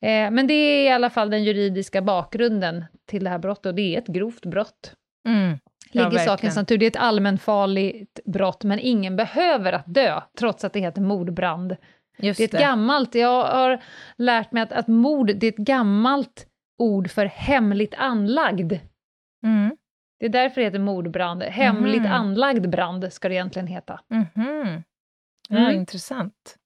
[0.00, 3.74] Eh, men det är i alla fall den juridiska bakgrunden till det här brottet, och
[3.74, 4.94] det är ett grovt brott.
[5.28, 5.58] Mm.
[5.92, 6.78] Ja, ligger sakens natur.
[6.78, 11.76] Det är ett allmänfarligt brott, men ingen behöver att dö, trots att det heter mordbrand.
[12.18, 12.58] Just det är ett det.
[12.58, 13.82] gammalt, jag har
[14.16, 16.46] lärt mig att, att mord, det är ett gammalt
[16.80, 18.72] ord för hemligt anlagd.
[19.44, 19.76] Mm.
[20.18, 21.42] Det är därför det heter mordbrand.
[21.42, 22.12] Hemligt mm.
[22.12, 24.00] anlagd brand ska det egentligen heta.
[24.10, 24.82] Mm.
[25.48, 25.72] Ja.
[25.72, 26.56] Intressant.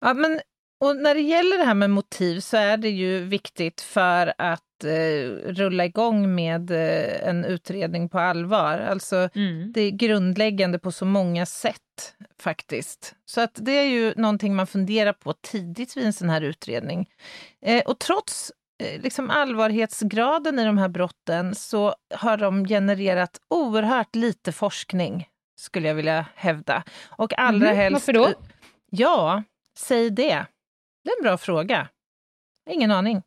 [0.00, 0.40] Ja, men,
[0.80, 4.84] och när det gäller det här med motiv så är det ju viktigt för att
[4.84, 8.78] eh, rulla igång med eh, en utredning på allvar.
[8.78, 9.72] Alltså, mm.
[9.72, 13.14] Det är grundläggande på så många sätt faktiskt.
[13.24, 17.10] Så att det är ju någonting man funderar på tidigt vid en sån här utredning.
[17.62, 24.52] Eh, och trots liksom allvarhetsgraden i de här brotten så har de genererat oerhört lite
[24.52, 25.28] forskning,
[25.60, 26.82] skulle jag vilja hävda.
[27.08, 28.08] Och allra mm, helst...
[28.08, 28.32] Varför då?
[28.90, 29.42] Ja,
[29.78, 30.46] säg det.
[31.04, 31.88] Det är en bra fråga.
[32.70, 33.22] Ingen aning.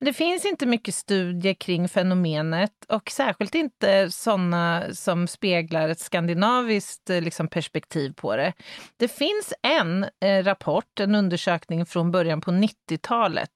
[0.00, 7.10] Det finns inte mycket studier kring fenomenet och särskilt inte sådana som speglar ett skandinaviskt
[7.10, 8.52] eh, liksom, perspektiv på det.
[8.96, 13.50] Det finns en eh, rapport, en undersökning från början på 90-talet.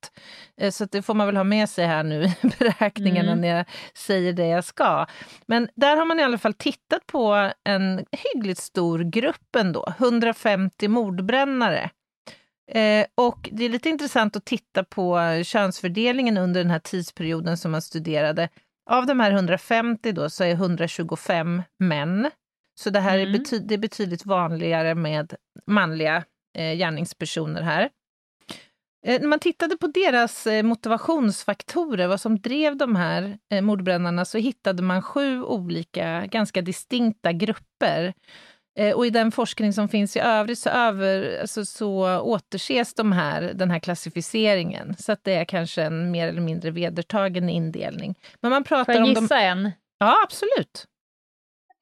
[0.61, 3.41] Eh, så det får man väl ha med sig här nu i beräkningarna mm.
[3.41, 5.07] när jag säger det jag ska.
[5.47, 10.89] Men där har man i alla fall tittat på en hyggligt stor grupp ändå, 150
[10.89, 11.91] mordbrännare
[12.69, 17.71] Eh, och det är lite intressant att titta på könsfördelningen under den här tidsperioden som
[17.71, 18.49] man studerade.
[18.91, 22.31] Av de här 150 då så är 125 män.
[22.81, 23.29] Så det här mm.
[23.29, 25.35] är, bety det är betydligt vanligare med
[25.67, 26.25] manliga
[26.59, 27.91] eh, gärningspersoner här.
[29.07, 34.25] Eh, när man tittade på deras eh, motivationsfaktorer, vad som drev de här eh, mordbrännarna,
[34.25, 38.15] så hittade man sju olika, ganska distinkta grupper.
[38.79, 43.13] Eh, och i den forskning som finns i övrigt så, över, alltså, så återses de
[43.13, 44.95] här, den här klassificeringen.
[44.99, 48.15] Så att det är kanske en mer eller mindre vedertagen indelning.
[48.41, 49.45] Men man pratar Får jag gissa de...
[49.45, 49.73] en?
[49.99, 50.85] Ja, absolut.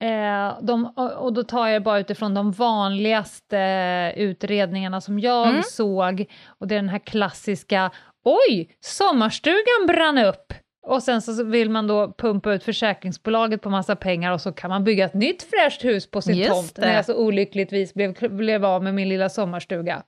[0.03, 5.63] Eh, de, och då tar jag bara utifrån de vanligaste utredningarna som jag mm.
[5.63, 6.27] såg.
[6.47, 7.91] Och det är den här klassiska
[8.25, 10.53] Oj, sommarstugan brann upp!
[10.87, 14.71] Och sen så vill man då pumpa ut försäkringsbolaget på massa pengar och så kan
[14.71, 16.81] man bygga ett nytt fräscht hus på sin Just tomt det.
[16.81, 20.03] när jag så olyckligtvis blev, blev av med min lilla sommarstuga.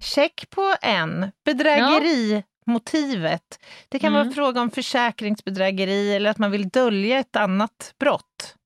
[0.00, 1.30] Check på en.
[1.44, 3.58] Bedrägerimotivet.
[3.60, 3.66] Ja.
[3.88, 4.26] Det kan mm.
[4.26, 8.56] vara fråga om försäkringsbedrägeri eller att man vill dölja ett annat brott.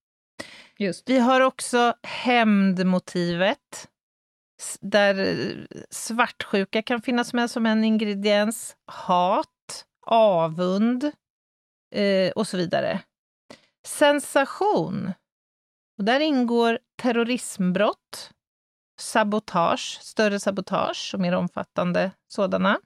[0.79, 1.11] Just.
[1.11, 3.89] Vi har också hämndmotivet
[4.81, 5.37] där
[5.91, 8.77] svartsjuka kan finnas med som en ingrediens.
[8.87, 11.13] Hat, avund,
[11.95, 13.01] eh, och så vidare.
[13.87, 15.13] Sensation.
[15.99, 18.31] Och där ingår terrorismbrott,
[19.01, 22.79] sabotage, större sabotage och mer omfattande sådana.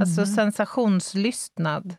[0.00, 0.34] Alltså mm.
[0.34, 1.96] sensationslystnad.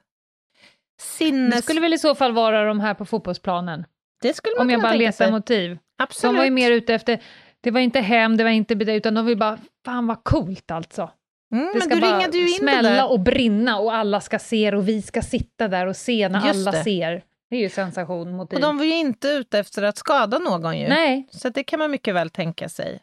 [0.99, 1.55] Sinnes...
[1.55, 3.85] Det skulle väl i så fall vara de här på fotbollsplanen?
[4.21, 5.77] Det skulle man Om jag bara letar motiv.
[5.97, 6.33] Absolut.
[6.33, 7.23] De var ju mer ute efter,
[7.61, 11.11] det var inte hem, det var inte utan de vill bara, fan vad coolt alltså.
[11.53, 15.67] Mm, det ska bara smälla och brinna och alla ska se och vi ska sitta
[15.67, 16.83] där och se när Just alla det.
[16.83, 17.23] ser.
[17.49, 18.31] Det är ju sensation.
[18.35, 18.55] Motiv.
[18.57, 20.87] Och de var ju inte ute efter att skada någon ju.
[20.87, 21.27] Nej.
[21.31, 22.99] Så det kan man mycket väl tänka sig.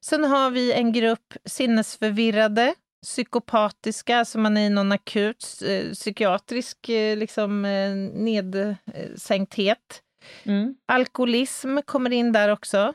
[0.00, 6.88] Sen har vi en grupp sinnesförvirrade, psykopatiska, alltså man är i någon akut eh, psykiatrisk
[6.88, 7.90] eh, liksom, eh,
[8.22, 10.02] nedsänkthet.
[10.44, 10.74] Mm.
[10.88, 12.92] Alkoholism kommer in där också.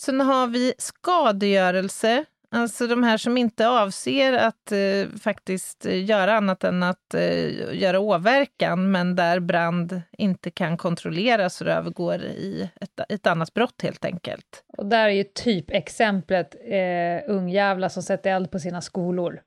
[0.00, 6.36] Sen har vi skadegörelse, Alltså de här som inte avser att eh, faktiskt eh, göra
[6.36, 12.22] annat än att eh, göra åverkan, men där brand inte kan kontrolleras och det övergår
[12.22, 14.64] i ett, ett annat brott helt enkelt.
[14.78, 19.40] Och där är ju typexemplet eh, ungjävlar som sätter eld på sina skolor.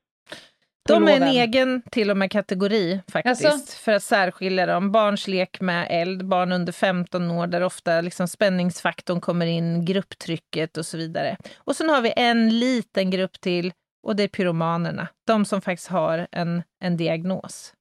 [0.88, 3.76] De är en egen till och med kategori faktiskt, alltså?
[3.76, 4.92] för att särskilja dem.
[4.92, 10.76] Barns lek med eld, barn under 15 år där ofta liksom spänningsfaktorn kommer in, grupptrycket
[10.76, 11.36] och så vidare.
[11.56, 13.72] Och sen har vi en liten grupp till
[14.06, 17.74] och det är pyromanerna, de som faktiskt har en, en diagnos.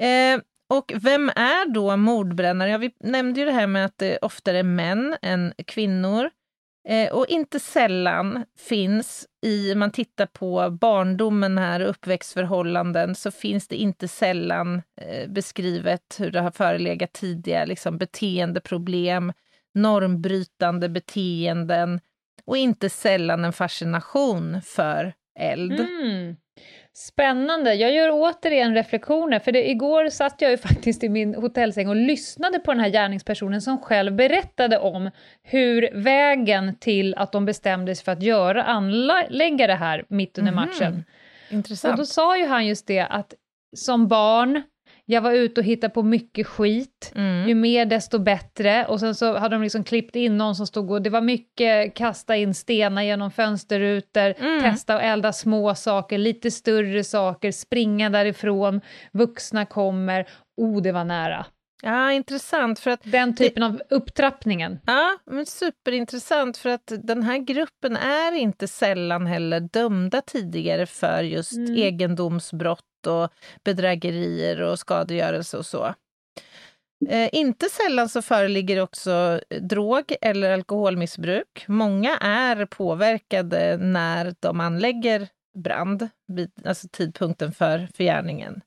[0.00, 2.70] Eh, och vem är då mordbrännare?
[2.70, 6.30] Ja, vi nämnde ju det här med att det oftare är män än kvinnor.
[6.88, 13.68] Eh, och inte sällan finns, i man tittar på barndomen här och uppväxtförhållanden, så finns
[13.68, 19.32] det inte sällan eh, beskrivet hur det har förelegat tidigare liksom beteendeproblem,
[19.74, 22.00] normbrytande beteenden
[22.44, 25.80] och inte sällan en fascination för eld.
[25.80, 26.36] Mm.
[26.94, 27.74] Spännande.
[27.74, 31.96] Jag gör återigen reflektioner, för det, igår satt jag ju faktiskt i min hotellsäng och
[31.96, 35.10] lyssnade på den här gärningspersonen som själv berättade om
[35.42, 40.52] hur vägen till att de bestämde sig för att göra, anlägga det här mitt under
[40.52, 40.60] Mhm.
[40.60, 41.04] matchen.
[41.50, 41.92] Intressant.
[41.92, 43.34] Och då sa ju han just det att
[43.76, 44.62] som barn,
[45.12, 47.48] jag var ute och hittade på mycket skit, Mm.
[47.48, 48.86] ju mer desto bättre.
[48.86, 51.94] Och sen så hade de liksom klippt in någon som stod och det var mycket
[51.94, 54.62] kasta in stenar genom fönsterrutor, Mm.
[54.62, 58.80] testa att elda små saker, lite större saker, springa därifrån,
[59.12, 61.46] vuxna kommer, oh det var nära.
[61.84, 62.78] Ja, intressant.
[62.80, 64.78] För att Den typen av upptrappningen.
[64.86, 71.22] Ja, men superintressant för att den här gruppen är inte sällan heller dömda tidigare för
[71.22, 71.74] just Mm.
[71.76, 73.30] egendomsbrott och
[73.64, 75.94] bedrägerier och skadegörelse och så.
[77.08, 81.64] Eh, inte sällan så föreligger också drog eller alkoholmissbruk.
[81.68, 85.28] Många är påverkade när de anlägger
[85.58, 88.60] brand, vid, alltså tidpunkten för förgärningen.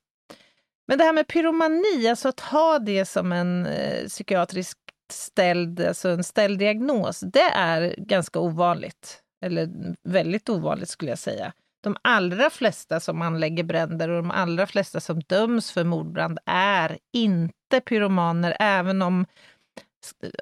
[0.87, 4.77] Men det här med pyromani, alltså att ha det som en eh, psykiatrisk
[5.11, 9.21] ställd, alltså en ställd diagnos, det är ganska ovanligt.
[9.45, 9.69] Eller
[10.03, 11.53] väldigt ovanligt skulle jag säga.
[11.85, 16.97] De allra flesta som anlägger bränder och de allra flesta som döms för mordbrand är
[17.13, 19.25] inte pyromaner, även om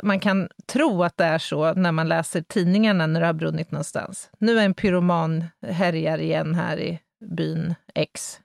[0.03, 3.71] man kan tro att det är så när man läser tidningarna när det har brunnit
[3.71, 4.29] någonstans.
[4.39, 8.39] Nu är en pyroman härjar igen här i byn X.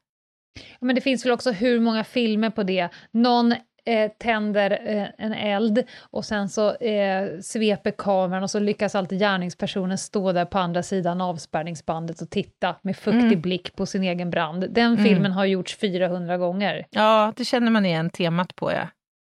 [0.81, 2.89] Men det finns väl också hur många filmer på det.
[3.11, 3.55] Någon
[3.89, 9.19] eh, tänder eh, en eld och sen så eh, sveper kameran och så lyckas alltid
[9.19, 13.41] gärningspersonen stå där på andra sidan avspärrningsbandet och titta med fuktig Mm.
[13.41, 14.71] blick på sin egen brand.
[14.71, 15.05] Den Mm.
[15.05, 16.87] filmen har gjorts 400 gånger.
[16.91, 18.89] Ja, det känner man igen temat på, ja.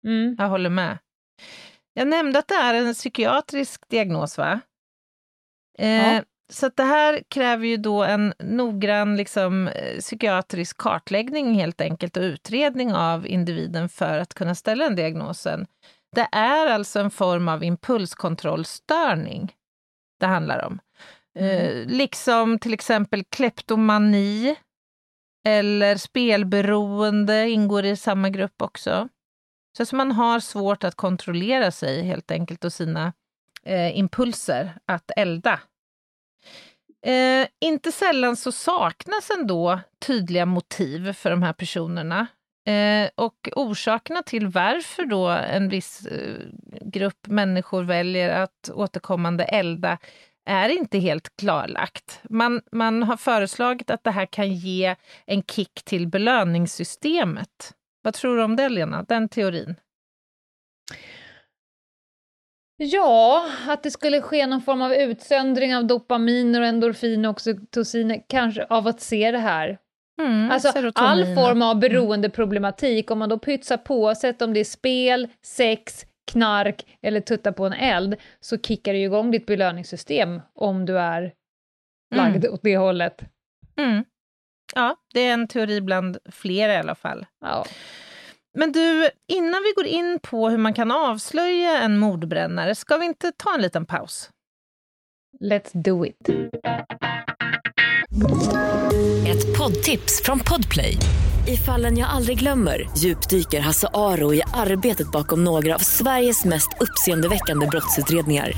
[0.07, 0.37] Mm.
[0.39, 0.99] Jag håller med.
[1.95, 4.61] Jag nämnde att det är en psykiatrisk diagnos, va?
[5.79, 6.23] Eh, Ja.
[6.53, 12.23] Så det här kräver ju då en noggrann liksom, eh, psykiatrisk kartläggning helt enkelt och
[12.23, 15.67] utredning av individen för att kunna ställa den diagnosen.
[16.15, 19.53] Det är alltså en form av impulskontrollstörning
[20.21, 20.81] det handlar om.
[21.39, 24.57] Eh, liksom till exempel kleptomani
[25.47, 29.09] eller spelberoende ingår i samma grupp också.
[29.77, 33.13] Så att man har svårt att kontrollera sig helt enkelt och sina
[33.63, 35.61] eh, impulser att elda.
[37.07, 42.27] Eh, inte sällan så saknas ändå tydliga motiv för de här personerna.
[42.67, 46.37] Eh, och orsakerna till varför då en viss eh,
[46.81, 49.99] grupp människor väljer att återkommande elda
[50.47, 52.21] är inte helt klarlagt.
[52.31, 57.75] Man, man har föreslagit att det här kan ge en kick till belöningssystemet.
[58.03, 59.03] Vad tror du om det, Lena?
[59.03, 59.75] Den teorin?
[62.77, 68.23] Ja, att det skulle ske någon form av utsöndring av dopaminer och endorfin och oxytociner,
[68.29, 69.79] kanske av att se det här.
[70.23, 71.11] Mm, Alltså serotonin.
[71.11, 76.07] all form av beroendeproblematik, om man då pytsar på, sett om det är spel, sex,
[76.33, 80.99] knark eller tutta på en eld, så kickar det ju igång ditt belöningssystem om du
[80.99, 81.33] är
[82.15, 83.23] lagd åt det hållet.
[83.77, 84.05] Mm.
[84.75, 87.27] Ja, det är en teori bland flera i alla fall.
[87.41, 87.65] Ja.
[88.59, 93.07] Men du, innan vi går in på hur man kan avslöja en mordbrännare, ska vi
[93.07, 94.31] inte ta en liten paus?
[95.41, 96.29] Let's do it.
[99.29, 100.97] Ett poddtips från Podplay.
[101.49, 106.69] I fallen jag aldrig glömmer djupdyker Hasse Aro i arbetet bakom några av Sveriges mest
[106.81, 108.53] uppseendeväckande brottsutredningar.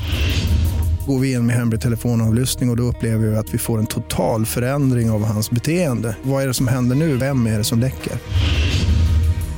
[1.07, 3.86] Går vi in med hemlig telefonavlyssning och, och då upplever vi att vi får en
[3.86, 6.16] total förändring av hans beteende.
[6.22, 7.16] Vad är det som händer nu?
[7.16, 8.12] Vem är det som läcker?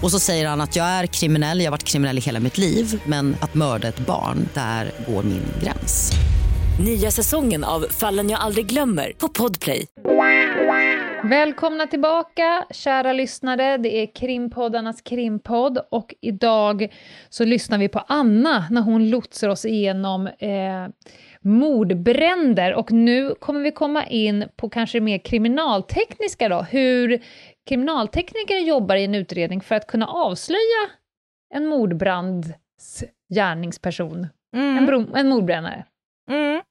[0.03, 2.59] Och så säger han att jag är kriminell, jag har varit kriminell i hela mitt
[2.59, 6.13] liv men att mörda ett barn, där går min gräns.
[6.85, 9.87] Nya säsongen av Fallen jag aldrig glömmer på Podplay.
[11.25, 13.77] Välkomna tillbaka, kära lyssnare.
[13.77, 16.89] Det är krimpoddarnas krimpodd och idag
[17.29, 20.89] så lyssnar vi på Anna när hon lotsar oss igenom eh,
[21.41, 27.23] mordbränder och nu kommer vi komma in på kanske mer kriminaltekniska då, hur
[27.69, 30.91] kriminaltekniker jobbar i en utredning för att kunna avslöja
[31.55, 33.05] en mordbrands
[33.35, 35.85] gärningsperson, en, bro- en mordbrännare.
[36.31, 36.63] Mm.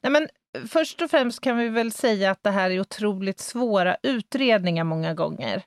[0.00, 0.28] Nej, men
[0.68, 5.14] först och främst kan vi väl säga att det här är otroligt svåra utredningar många
[5.14, 5.62] gånger.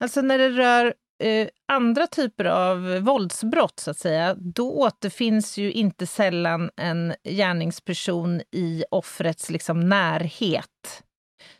[0.00, 5.72] Alltså när det rör eh, andra typer av våldsbrott, så att säga, då återfinns ju
[5.72, 11.02] inte sällan en gärningsperson i offrets liksom, närhet.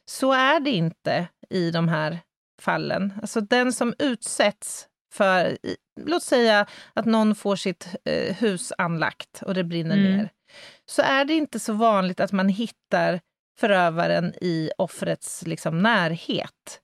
[0.04, 2.18] Så är det inte i de här
[2.62, 3.12] fallen.
[3.20, 5.58] Alltså den som utsätts för,
[6.00, 10.16] låt säga att någon får sitt eh, hus anlagt och det brinner mm.
[10.16, 10.30] ner,
[10.86, 13.20] så är det inte så vanligt att man hittar
[13.60, 16.80] förövaren i offrets liksom, närhet.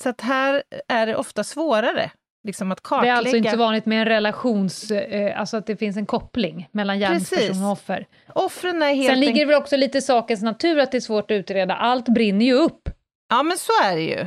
[0.00, 2.10] Så att här är det ofta svårare
[2.44, 3.14] liksom att kartlägga.
[3.14, 4.90] Det är alltså inte så vanligt med en relations...
[4.90, 8.06] Eh, alltså att det finns en koppling mellan gärningsperson och offer.
[8.34, 11.00] Offren är helt Sen ligger det väl också lite i sakens natur att det är
[11.00, 11.74] svårt att utreda.
[11.74, 12.88] Allt brinner ju upp.
[13.28, 14.26] Ja, men så är det ju.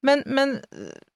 [0.00, 0.60] Men, men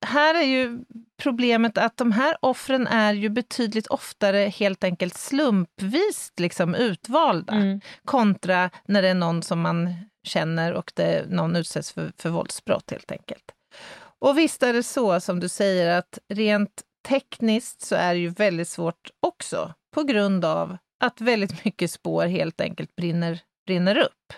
[0.07, 0.79] här är ju
[1.17, 7.81] problemet att de här offren är ju betydligt oftare helt enkelt slumpvis liksom utvalda mm.
[8.05, 12.91] kontra när det är någon som man känner och det, någon utsätts för, för våldsbrott
[12.91, 13.45] helt enkelt.
[14.19, 18.29] Och visst är det så som du säger att rent tekniskt så är det ju
[18.29, 24.33] väldigt svårt också på grund av att väldigt mycket spår helt enkelt brinner, brinner upp.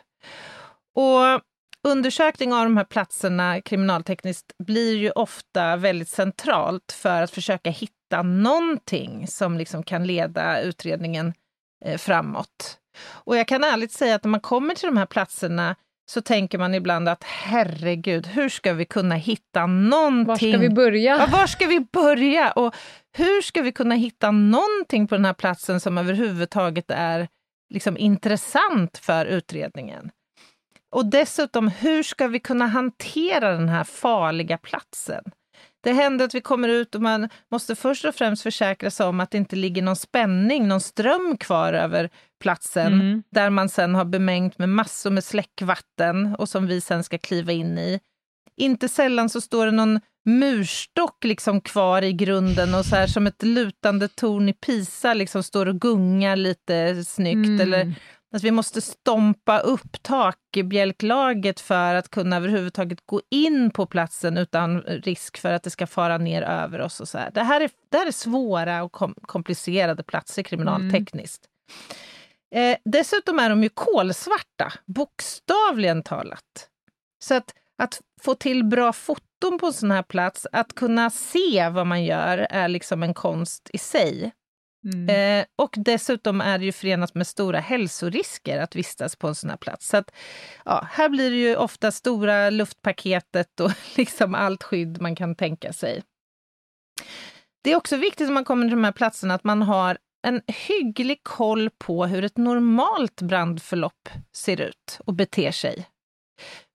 [0.95, 1.43] Och
[1.91, 8.23] undersökning av de här platserna kriminaltekniskt blir ju ofta väldigt centralt för att försöka hitta
[8.23, 11.35] någonting som liksom kan leda utredningen
[11.85, 12.79] eh, framåt.
[13.11, 15.77] Och jag kan ärligt säga att när man kommer till de här platserna
[16.11, 20.27] så tänker man ibland att herregud, hur ska vi kunna hitta någonting?
[20.27, 21.19] Var ska vi börja?
[21.19, 22.53] Ja, var ska vi börja?
[22.53, 22.75] Och
[23.17, 27.29] hur ska vi kunna hitta någonting på den här platsen som överhuvudtaget är
[27.75, 30.11] liksom intressant för utredningen?
[30.91, 35.23] Och dessutom, hur ska vi kunna hantera den här farliga platsen?
[35.81, 39.21] Det händer att vi kommer ut och man måste först och främst försäkra sig om
[39.21, 42.11] att det inte ligger någon spänning, någon ström kvar över
[42.41, 43.23] platsen, mm.
[43.31, 47.53] där man sen har bemängt med massor med släckvatten och som vi sen ska kliva
[47.53, 48.01] in i.
[48.57, 53.27] Inte sällan så står det någon murstock liksom kvar i grunden och så här som
[53.27, 57.47] ett lutande torn i Pisa liksom står och gungar lite snyggt.
[57.47, 57.61] Mm.
[57.61, 57.95] Eller
[58.35, 64.81] att vi måste stompa upp takbjälklaget för att kunna överhuvudtaget gå in på platsen utan
[64.81, 67.01] risk för att det ska fara ner över oss.
[67.01, 67.31] Och så här.
[67.31, 71.45] Det, här är, det här är svåra och kom, komplicerade platser kriminaltekniskt.
[71.45, 72.73] Mm.
[72.73, 76.69] Eh, dessutom är de ju kolsvarta, bokstavligen talat.
[77.25, 81.69] Så att, att få till bra foton på en sån här plats, att kunna se
[81.69, 84.33] vad man gör, är liksom en konst i sig.
[84.85, 85.09] Mm.
[85.41, 89.51] Eh, och dessutom är det ju förenat med stora hälsorisker att vistas på en sån
[89.51, 89.89] här plats.
[89.89, 90.11] Så att,
[90.65, 95.73] ja, här blir det ju ofta stora luftpaketet och liksom allt skydd man kan tänka
[95.73, 96.03] sig.
[97.65, 100.43] Det är också viktigt när man kommer till de här platserna att man har en
[100.47, 105.87] hygglig koll på hur ett normalt brandförlopp ser ut och beter sig.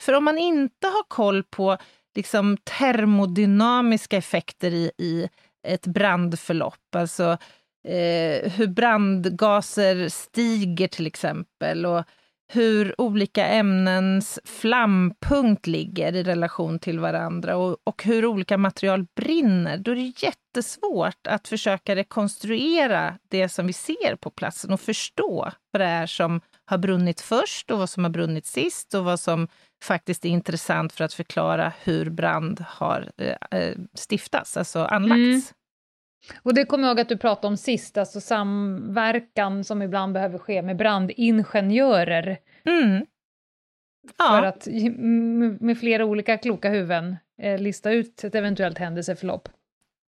[0.02, 1.78] För om man inte har koll på
[2.16, 5.30] liksom termodynamiska effekter i, i
[5.68, 7.38] ett brandförlopp, alltså
[7.84, 12.04] eh, hur brandgaser stiger till exempel och
[12.54, 19.78] hur olika ämnens flampunkt ligger i relation till varandra och, och, hur olika material brinner,
[19.78, 25.52] då är det jättesvårt att försöka rekonstruera det som vi ser på platsen och förstå
[25.72, 29.20] vad det är som har brunnit först och vad som har brunnit sist och vad
[29.20, 29.48] som
[29.84, 35.18] faktiskt är intressant för att förklara hur brand har eh, eh stiftats, alltså anlagts.
[35.18, 35.42] Mm.
[36.42, 40.38] Och det kommer jag ihåg att du pratade om sist, alltså samverkan som ibland behöver
[40.38, 42.38] ske med brandingenjörer.
[42.66, 43.06] Mm.
[44.18, 44.26] Ja.
[44.28, 44.68] För att
[45.60, 49.50] med flera olika kloka huvuden eh, lista ut ett eventuellt händelseförlopp.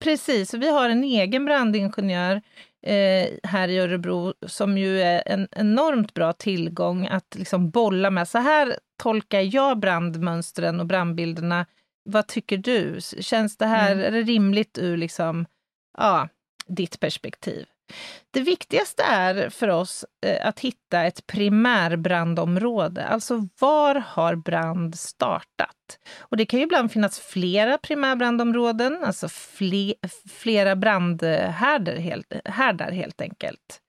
[0.03, 2.41] Precis, vi har en egen brandingenjör
[2.81, 8.27] eh, här i Örebro som ju är en enormt bra tillgång att liksom bolla med.
[8.27, 11.65] Så här tolkar jag brandmönstren och brandbilderna.
[12.03, 12.97] Vad tycker du?
[13.19, 14.05] Känns det här, mm.
[14.05, 15.45] är det rimligt ur liksom
[15.97, 16.29] ja,
[16.67, 17.65] ditt perspektiv.
[18.31, 25.99] Det viktigaste är för oss eh, att hitta ett primärbrandområde, alltså var har brand startat?
[26.19, 29.93] Och det kan ju ibland finnas flera primärbrandområden, alltså fle,
[30.29, 33.81] flera brandhärdar helt, härdar helt enkelt.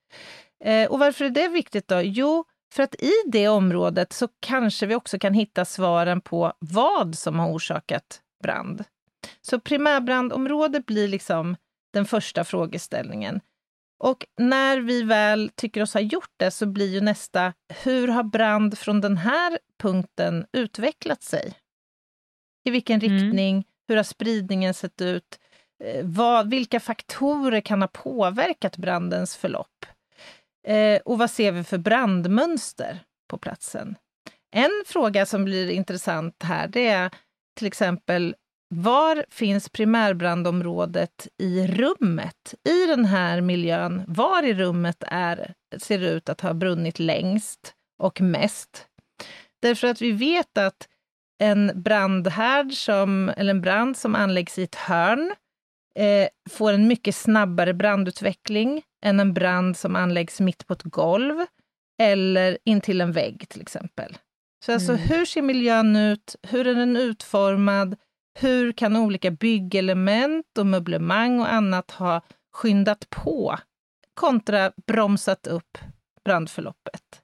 [0.64, 2.00] Eh, och varför är det viktigt då?
[2.02, 2.44] Jo,
[2.74, 7.38] för att i det området så kanske vi också kan hitta svaren på vad som
[7.38, 8.84] har orsakat brand.
[9.40, 11.56] Så primärbrandområde blir liksom
[11.92, 13.40] den första frågeställningen.
[13.98, 18.22] Och när vi väl tycker oss ha gjort det så blir ju nästa, hur har
[18.22, 21.54] brand från den här punkten utvecklat sig?
[22.64, 23.12] I vilken mm.
[23.12, 23.64] riktning?
[23.88, 25.38] Hur har spridningen sett ut?
[25.84, 29.86] Eh, vad, vilka faktorer kan ha påverkat brandens förlopp?
[30.66, 33.96] Eh, och vad ser vi för brandmönster på platsen?
[34.50, 37.10] En fråga som blir intressant här, det är
[37.56, 38.34] till exempel
[38.74, 42.54] var finns primärbrandområdet i rummet?
[42.68, 47.74] I den här miljön, var i rummet är, ser det ut att ha brunnit längst
[48.02, 48.86] och mest?
[49.62, 50.88] Därför att vi vet att
[51.42, 55.34] en brandhärd, som, eller en brand som anläggs i ett hörn,
[55.98, 61.46] eh, får en mycket snabbare brandutveckling än en brand som anläggs mitt på ett golv
[62.02, 64.18] eller intill en vägg till exempel.
[64.64, 65.04] Så alltså, Mm.
[65.04, 66.36] hur ser miljön ut?
[66.42, 67.96] Hur är den utformad?
[68.34, 72.20] Hur kan olika byggelement och möblemang och annat ha
[72.52, 73.58] skyndat på
[74.14, 75.78] kontra bromsat upp
[76.24, 77.22] brandförloppet?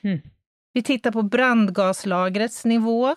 [0.00, 0.20] Mm.
[0.72, 3.16] Vi tittar på brandgaslagrets nivå.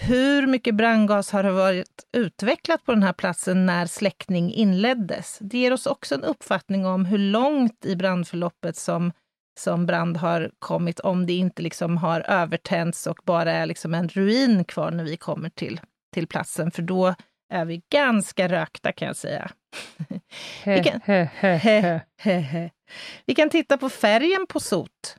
[0.00, 5.38] Hur mycket brandgas har varit utvecklat på den här platsen när släckning inleddes?
[5.40, 9.12] Det ger oss också en uppfattning om hur långt i brandförloppet som,
[9.60, 14.08] som brand har kommit, om det inte liksom har övertänts och bara är liksom en
[14.08, 15.80] ruin kvar när vi kommer till,
[16.10, 17.14] till platsen, för då
[17.52, 19.50] är vi ganska rökta kan jag säga.
[20.64, 22.70] He, he.
[23.26, 25.16] Vi kan titta på färgen på sot.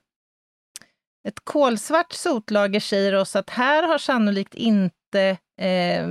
[1.27, 6.07] Ett kolsvart sotlager säger oss att här har sannolikt inte eh,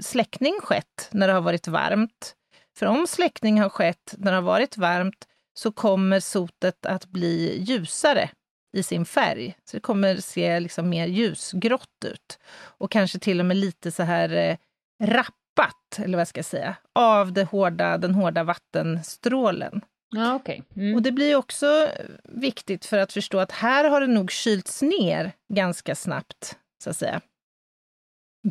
[0.00, 2.34] släckning skett när det har varit varmt.
[2.78, 7.62] För om släckning har skett när det har varit varmt så kommer sotet att bli
[7.62, 8.30] ljusare
[8.76, 9.56] i sin färg.
[9.64, 12.38] Så det kommer se liksom mer ljusgrått ut.
[12.56, 14.56] Och kanske till och med lite så här eh,
[15.02, 19.80] rappat, eller vad jag ska säga, av det hårda, den hårda vattenstrålen.
[20.10, 20.62] Ja, okej.
[20.76, 20.94] Mm.
[20.94, 21.88] Och det blir också
[22.24, 26.96] viktigt för att förstå att här har det nog kylts ner ganska snabbt, så att
[26.96, 27.20] säga.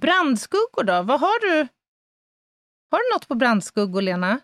[0.01, 1.01] Brandskuggor då?
[1.01, 1.67] Vad har du?
[2.91, 4.39] Har du något på brandskuggor, Lena?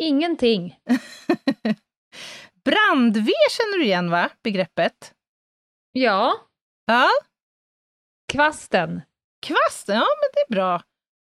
[0.00, 0.78] Ingenting.
[2.64, 4.30] Brandve känner du igen, va?
[4.42, 5.14] Begreppet?
[5.98, 6.34] Ja,
[6.86, 7.08] Ja,
[8.32, 9.02] kvasten.
[9.46, 10.82] kvasten, ja men det är bra.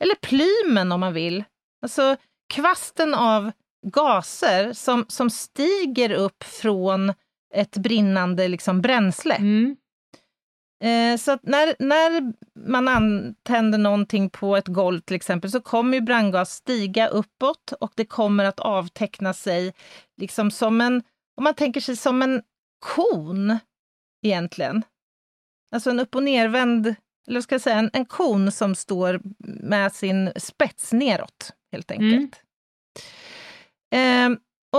[0.03, 1.45] Eller plymen om man vill.
[1.83, 2.17] Alltså
[2.55, 3.53] kvasten av
[3.87, 7.15] gaser som, som stiger upp från
[7.55, 9.35] ett brinnande liksom, bränsle.
[9.35, 9.77] Mm.
[10.85, 12.33] Eh, så när, när
[12.69, 17.93] man antänder någonting på ett golv till exempel så kommer ju brandgas stiga uppåt och
[17.95, 19.75] det kommer att avteckna sig
[20.17, 21.03] liksom som en,
[21.37, 22.43] om man tänker sig som en
[22.79, 23.59] kon
[24.23, 24.83] egentligen.
[25.75, 26.95] Alltså en upp och nervänd,
[27.29, 29.21] eller ska jag säga, en, en kon som står
[29.63, 32.43] med sin spets neråt helt enkelt.
[33.95, 34.31] Eh,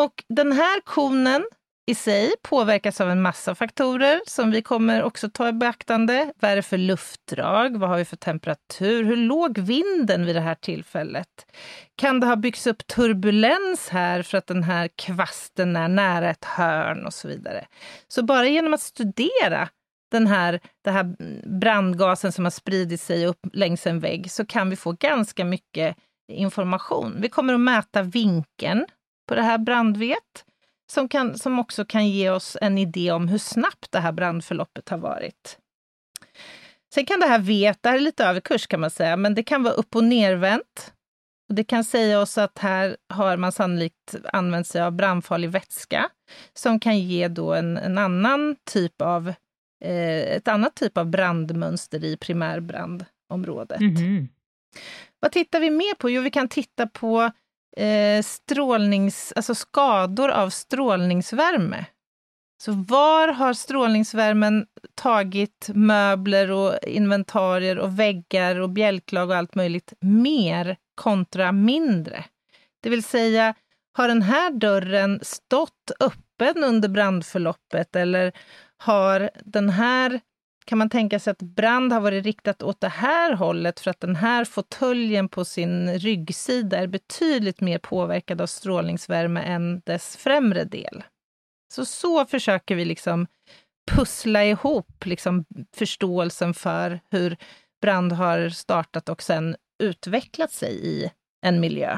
[0.04, 1.46] och den här konen
[1.90, 6.34] i sig påverkas av en massa faktorer som vi kommer också ta i beaktande.
[6.40, 7.78] Vad är det för luftdrag?
[7.78, 9.04] Vad har vi för temperatur?
[9.04, 11.28] Hur låg vinden vid det här tillfället?
[11.96, 16.46] Kan det ha byggts upp turbulens här för att den här kvasten är nära ett
[16.46, 17.66] hörn och så vidare?
[18.08, 19.70] Så bara genom att studera
[20.12, 21.16] den här, den här
[21.60, 25.98] brandgasen som har spridit sig upp längs en vägg så kan vi få ganska mycket
[26.32, 27.18] information.
[27.22, 28.86] Vi kommer att mäta vinkeln
[29.28, 30.46] på det här brandvet
[30.92, 34.90] som, kan, som också kan ge oss en idé om hur snabbt det här brandförloppet
[34.90, 35.58] har varit.
[36.94, 39.44] Sen kan det här vet, det här är lite överkurs kan man säga, men det
[39.44, 40.94] kan vara upp och nervänt.
[41.50, 46.10] Och det kan säga oss att här har man sannolikt använt sig av brandfarlig vätska
[46.54, 49.28] som kan ge då en, en annan typ av,
[49.86, 53.80] eh, ett annat typ av brandmönster i primärbrandområdet.
[53.82, 54.30] Mhm.
[55.20, 56.10] Vad tittar vi mer på?
[56.10, 57.32] Jo, vi kan titta på
[57.78, 61.86] eh, strålnings, alltså skador av strålningsvärme.
[62.62, 64.66] Så var har strålningsvärmen
[64.96, 72.26] tagit möbler och inventarier och väggar och bjälklag och allt möjligt mer kontra mindre?
[72.84, 73.54] Det vill säga,
[73.94, 78.32] har den här dörren stått öppen under brandförloppet eller
[78.78, 80.22] har den här
[80.70, 84.00] kan man tänka sig att brand har varit riktat åt det här hållet för att
[84.00, 90.64] den här fåtöljen på sin ryggsida är betydligt mer påverkad av strålningsvärme än dess främre
[90.64, 91.04] del.
[91.74, 93.28] Så så försöker vi liksom
[93.92, 95.46] pussla ihop liksom
[95.76, 97.38] förståelsen för hur
[97.82, 101.12] brand har startat och sen utvecklat sig i
[101.46, 101.98] en miljö.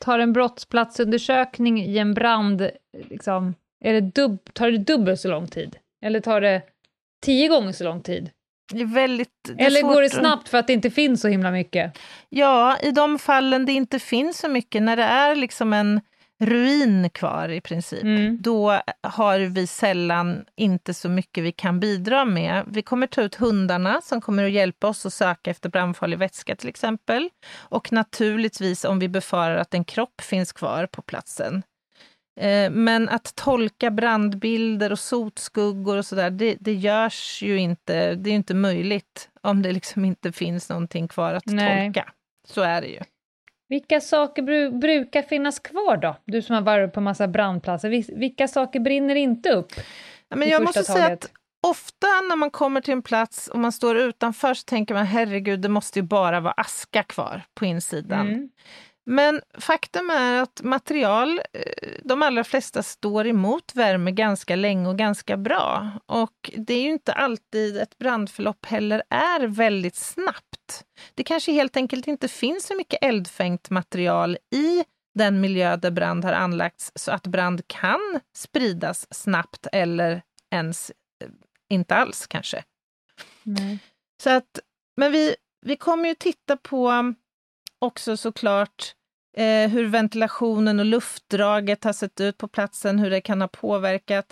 [0.00, 5.46] Tar en brottsplatsundersökning i en brand, liksom, är det dubb, tar det dubbelt så lång
[5.46, 5.76] tid?
[6.04, 6.62] Eller tar det
[7.24, 8.30] tio gånger så lång tid?
[8.94, 11.98] Väldigt, Eller går det snabbt för att det inte finns så himla mycket?
[12.28, 16.00] Ja, i de fallen det inte finns så mycket, när det är liksom en
[16.40, 18.38] ruin kvar i princip, Mm.
[18.42, 22.64] då har vi sällan inte så mycket vi kan bidra med.
[22.66, 26.56] Vi kommer ta ut hundarna som kommer att hjälpa oss att söka efter brandfarlig vätska
[26.56, 27.28] till exempel.
[27.56, 31.62] Och naturligtvis om vi befarar att en kropp finns kvar på platsen.
[32.40, 38.30] Eh, men att tolka brandbilder och sotskuggor och sådär, det, det görs ju inte, det
[38.30, 41.86] är inte möjligt om det liksom inte finns någonting kvar att Nej.
[41.86, 42.12] tolka.
[42.48, 43.00] Så är det ju.
[43.68, 46.16] Vilka saker bru brukar finnas kvar då?
[46.24, 49.72] Du som har varit på massa brandplatser, Vil- vilka saker brinner inte upp?
[50.28, 51.24] Ja, men jag måste säga taget?
[51.24, 51.30] att
[51.66, 55.60] ofta när man kommer till en plats och man står utanför så tänker man herregud,
[55.60, 58.28] det måste ju bara vara aska kvar på insidan.
[58.28, 58.48] Mm.
[59.06, 64.98] Men faktum är att material, eh, de allra flesta står emot värme ganska länge och
[64.98, 65.90] ganska bra.
[66.06, 70.84] Och det är ju inte alltid ett brandförlopp heller är väldigt snabbt.
[71.14, 74.84] Det kanske helt enkelt inte finns så mycket eldfängt material i
[75.14, 80.90] den miljö där brand har anlagts så att brand kan spridas snabbt eller ens
[81.24, 81.28] eh,
[81.68, 82.64] inte alls kanske.
[83.42, 83.78] Nej.
[84.22, 84.58] Så att,
[84.96, 87.14] men vi, vi kommer ju titta på
[87.84, 88.94] också såklart
[89.36, 94.26] eh, hur ventilationen och luftdraget har sett ut på platsen, hur det kan ha påverkat.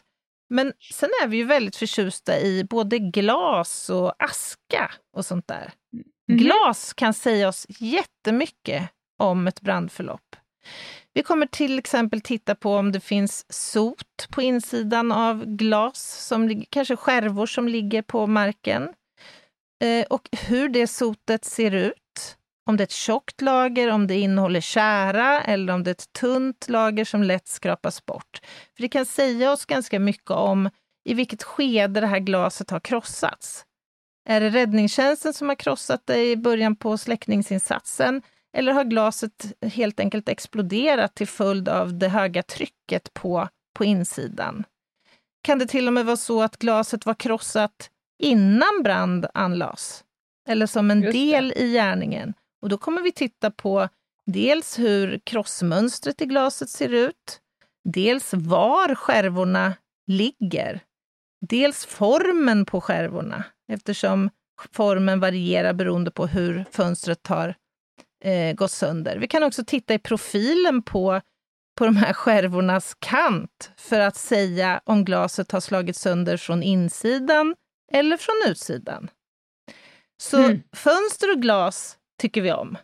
[0.51, 5.73] Men sen är vi ju väldigt förtjusta i både glas och aska och sånt där.
[6.29, 6.39] Mhm.
[6.39, 10.37] Glas kan säga oss jättemycket om ett brandförlopp.
[11.15, 16.65] Vi kommer till exempel titta på om det finns sot på insidan av glas, som,
[16.71, 18.83] kanske skärvor som ligger på marken.
[19.85, 21.95] Eh, och hur det sotet ser ut.
[22.65, 26.13] Om det är ett tjockt lager, om det innehåller kära eller om det är ett
[26.13, 28.41] tunt lager som lätt skrapas bort.
[28.77, 30.71] För det kan säga oss ganska mycket om
[31.05, 33.65] i vilket skede det här glaset har krossats.
[34.29, 38.23] Är det räddningstjänsten som har krossat det i början på släckningsinsatsen?
[38.57, 44.65] Eller har glaset helt enkelt exploderat till följd av det höga trycket på, på insidan?
[45.43, 47.91] Kan det till och med vara så att glaset var krossat
[48.23, 50.05] innan brand anlades?
[50.49, 52.35] Eller som en del i gärningen?
[52.63, 53.89] Och då kommer vi titta på
[54.27, 57.41] dels hur krossmönstret i glaset ser ut,
[57.85, 59.75] dels var skärvorna
[60.07, 60.81] ligger,
[61.49, 64.31] dels formen på skärvorna, eftersom
[64.73, 67.55] formen varierar beroende på hur fönstret har
[68.25, 69.17] eh, gått sönder.
[69.17, 71.21] Vi kan också titta i profilen på,
[71.79, 77.55] på de här skärvornas kant för att säga om glaset har slagit sönder från insidan
[77.93, 79.11] eller från utsidan.
[80.23, 80.63] Så Mm.
[80.77, 82.79] fönster och glas tycker vi om.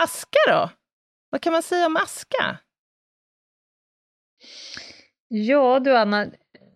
[0.00, 0.70] Aska då?
[1.30, 2.58] Vad kan man säga om aska?
[5.28, 6.26] Ja du Anna,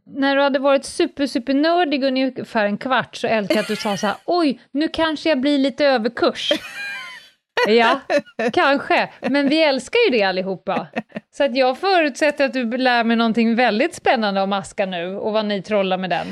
[0.06, 3.76] när du hade varit super, super nördig ungefär en kvart så älskar jag att du
[3.76, 6.52] sa så här, oj, nu kanske jag blir lite överkurs.
[7.66, 8.00] Ja,
[8.52, 10.86] kanske, men vi älskar ju det allihopa.
[11.30, 15.32] Så att jag förutsätter att du lär mig någonting väldigt spännande om aska nu och
[15.32, 16.26] vad ni trollar med den.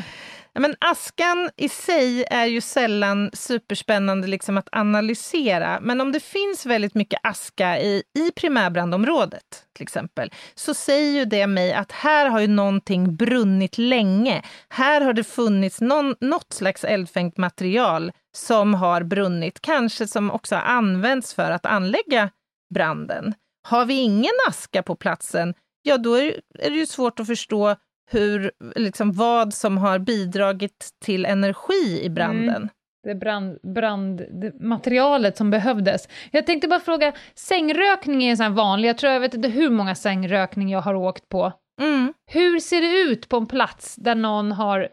[0.57, 5.81] Ja, men askan i sig är ju sällan superspännande liksom att analysera.
[5.81, 9.43] Men om det finns väldigt mycket aska i, i primärbrandområdet,
[9.73, 14.43] till exempel, så säger ju det mig att här har ju någonting brunnit länge.
[14.69, 20.55] Här har det funnits någon, något slags eldfängt material som har brunnit, kanske som också
[20.55, 22.31] har använts för att anlägga
[22.75, 23.35] branden.
[23.69, 27.77] Har vi ingen aska på platsen, ja då är, är det ju svårt att förstå
[28.11, 32.69] hur, liksom, vad som har bidragit till energi i branden.
[33.03, 36.09] Det brand, brand, det materialet som behövdes.
[36.31, 39.49] Jag tänkte bara fråga, sängrökning är en sån här vanlig, jag tror jag vet inte
[39.49, 41.53] hur många sängrökning jag har åkt på.
[41.81, 42.13] Mm.
[42.31, 44.89] Hur ser det ut på en plats där någon har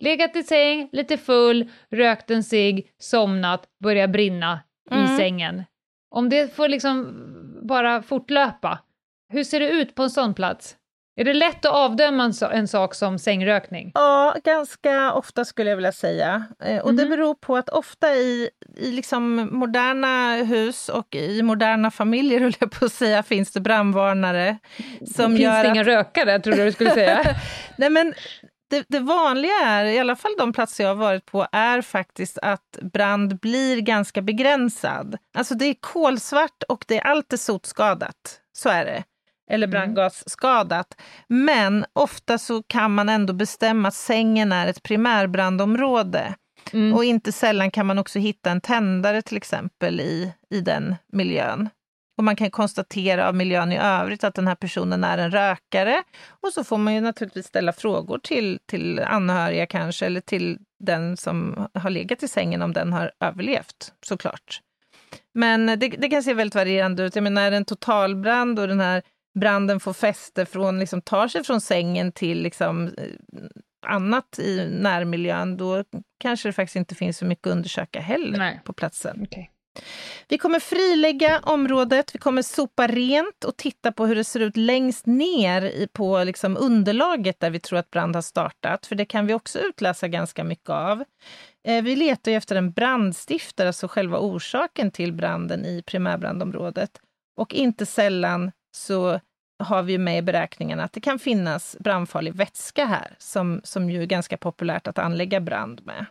[0.00, 5.16] legat i säng, lite full, rökt en cigg, somnat, börjar brinna i Mm.
[5.18, 5.64] sängen?
[6.14, 7.14] Om det får liksom
[7.62, 8.78] bara fortlöpa,
[9.32, 10.76] hur ser det ut på en sån plats?
[11.16, 13.90] Är det lätt att avdöma en, sak som sängrökning?
[13.94, 16.44] Ja, ganska ofta skulle jag vilja säga.
[16.64, 17.10] Eh, och det Mhm.
[17.10, 22.70] beror på att ofta i, i liksom moderna hus och i moderna familjer, höll jag
[22.70, 24.58] på att säga, finns det brandvarnare.
[25.14, 27.36] Som Finns gör det inga att, rökare, tror du du skulle säga?
[27.76, 28.14] nej men,
[28.70, 32.38] det, det vanliga är, i alla fall de platser jag har varit på, är faktiskt
[32.42, 35.16] att brand blir ganska begränsad.
[35.38, 38.40] Alltså det är kolsvart och det är allt är sotskadat.
[38.52, 39.04] Så är det.
[39.52, 41.00] Eller brandgasskadat.
[41.28, 46.34] Men ofta så kan man ändå bestämma att sängen är ett primärbrandområde.
[46.72, 46.94] Mm.
[46.94, 51.68] Och inte sällan kan man också hitta en tändare till exempel i, i den miljön.
[52.18, 56.02] Och man kan konstatera av miljön i övrigt att den här personen är en rökare.
[56.28, 61.16] Och så får man ju naturligtvis ställa frågor till, till anhöriga kanske, eller till den
[61.16, 64.60] som har legat i sängen om den har överlevt, såklart.
[65.34, 67.14] Men det, det kan se väldigt varierande ut.
[67.14, 69.02] Jag menar, är det en totalbrand och den här
[69.34, 73.04] branden får fäste från, liksom, tar sig från sängen till liksom, eh,
[73.86, 75.84] annat i närmiljön, då
[76.20, 78.60] kanske det faktiskt inte finns så mycket att undersöka heller Nej.
[78.64, 79.20] på platsen.
[79.22, 79.50] Okej.
[80.28, 84.56] Vi kommer frilägga området, vi kommer sopa rent och titta på hur det ser ut
[84.56, 89.26] längst ner på liksom underlaget där vi tror att brand har startat, för det kan
[89.26, 91.04] vi också utläsa ganska mycket av.
[91.64, 97.00] Eh, vi letar efter en brandstiftare, alltså själva orsaken till branden i primärbrandområdet.
[97.36, 99.20] Och inte sällan så
[99.58, 104.02] har vi med i beräkningen att det kan finnas brandfarlig vätska här, som, som ju
[104.02, 106.06] är ganska populärt att anlägga brand med.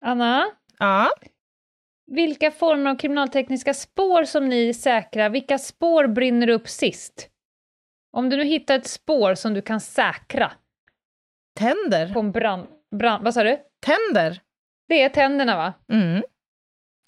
[0.00, 0.44] Anna?
[0.78, 1.10] Ja?
[2.06, 7.28] Vilka former av kriminaltekniska spår som ni säkrar, vilka spår brinner upp sist?
[8.16, 10.52] Om du nu hittar ett spår som du kan säkra.
[11.58, 12.14] Tänder.
[12.14, 12.66] På en brand...
[12.96, 13.58] brand vad sa du?
[13.80, 14.40] Tänder.
[14.88, 15.72] Det är tänderna, va?
[15.92, 16.22] Mm.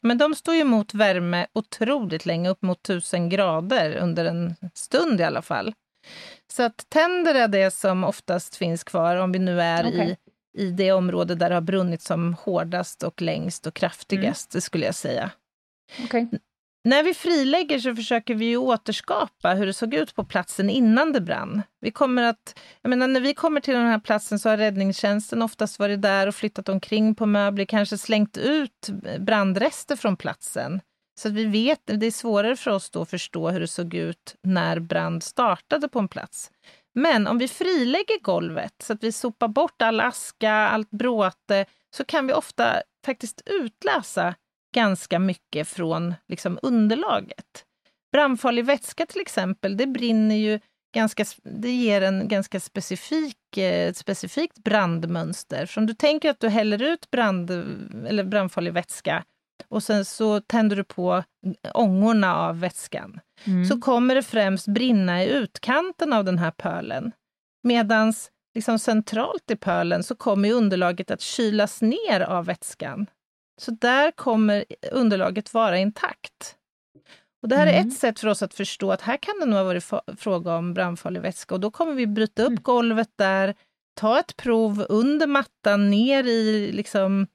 [0.04, 5.20] Men de står ju emot värme otroligt länge, upp mot 1000 grader under en stund
[5.20, 5.74] i alla fall.
[6.52, 10.14] Så att tänder är det som oftast finns kvar om vi nu är okay.
[10.58, 14.60] i, i det område där det har brunnit som hårdast och längst och kraftigast, mm.
[14.60, 15.30] skulle jag säga.
[16.04, 16.26] Okay.
[16.86, 21.20] När vi frilägger så försöker vi återskapa hur det såg ut på platsen innan det
[21.20, 21.62] brann.
[21.80, 25.42] Vi kommer att, jag menar, när vi kommer till den här platsen så har räddningstjänsten
[25.42, 30.80] oftast varit där och flyttat omkring på möbler, kanske slängt ut brandrester från platsen.
[31.20, 33.94] Så att vi vet, det är svårare för oss då att förstå hur det såg
[33.94, 36.50] ut när brand startade på en plats.
[36.94, 41.66] Men om vi frilägger golvet så att vi sopar bort all aska, allt bråte,
[41.96, 44.34] så kan vi ofta faktiskt utläsa
[44.74, 47.64] ganska mycket från liksom, underlaget.
[48.12, 50.60] Brandfarlig vätska till exempel, det brinner ju
[50.94, 55.66] ganska, det ger en ganska specifik, eh, ett specifikt brandmönster.
[55.66, 57.50] För om du tänker att du häller ut brand,
[58.06, 59.24] eller brandfarlig vätska
[59.68, 61.22] och sen så tänder du på
[61.74, 63.64] ångorna av vätskan, mm.
[63.64, 67.12] så kommer det främst brinna i utkanten av den här pölen.
[67.62, 68.12] Medan
[68.54, 73.06] liksom centralt i pölen så kommer underlaget att kylas ner av vätskan.
[73.60, 76.56] Så där kommer underlaget vara intakt.
[77.42, 77.74] Och det här mm.
[77.74, 79.84] är ett sätt för oss att förstå att här kan det nog ha varit
[80.16, 82.62] fråga om brandfarlig vätska och då kommer vi bryta upp mm.
[82.62, 83.54] golvet där,
[83.94, 87.26] ta ett prov under mattan ner i liksom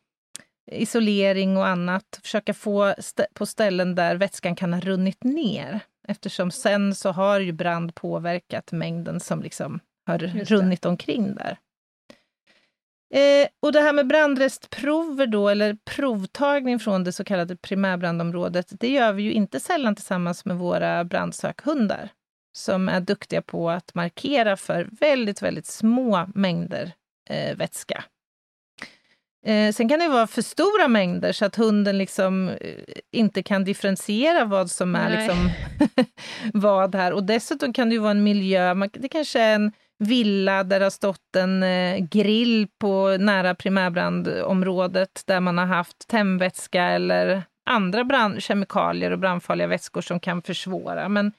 [0.71, 5.79] isolering och annat, försöka få st på ställen där vätskan kan ha runnit ner.
[6.07, 11.57] Eftersom sen så har ju brand påverkat mängden som liksom har runnit omkring där.
[13.13, 18.89] Eh, och det här med brandrestprover då, eller provtagning från det så kallade primärbrandområdet, det
[18.89, 22.09] gör vi ju inte sällan tillsammans med våra brandsökhundar,
[22.57, 26.91] som är duktiga på att markera för väldigt, väldigt små mängder
[27.29, 28.03] eh, vätska.
[29.45, 32.73] Eh, sen kan det vara för stora mängder så att hunden liksom eh,
[33.11, 35.49] inte kan differentiera vad som är liksom
[36.53, 37.13] vad här.
[37.13, 40.79] Och dessutom kan det ju vara en miljö, man, det kanske är en villa där
[40.79, 47.43] det har stått en eh, grill på nära primärbrandområdet där man har haft tändvätska eller
[47.69, 51.09] andra brand, kemikalier och brandfarliga vätskor som kan försvåra.
[51.09, 51.31] Men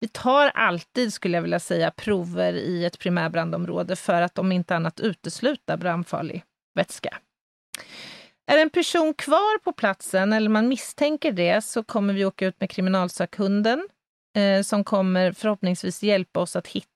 [0.00, 4.76] vi tar alltid, skulle jag vilja säga, prover i ett primärbrandområde för att om inte
[4.76, 6.44] annat utesluta brandfarlig
[6.74, 7.18] vätska.
[8.46, 12.60] Är en person kvar på platsen eller man misstänker det så kommer vi åka ut
[12.60, 13.88] med kriminalsakhunden
[14.36, 16.93] eh, som kommer förhoppningsvis hjälpa oss att hitta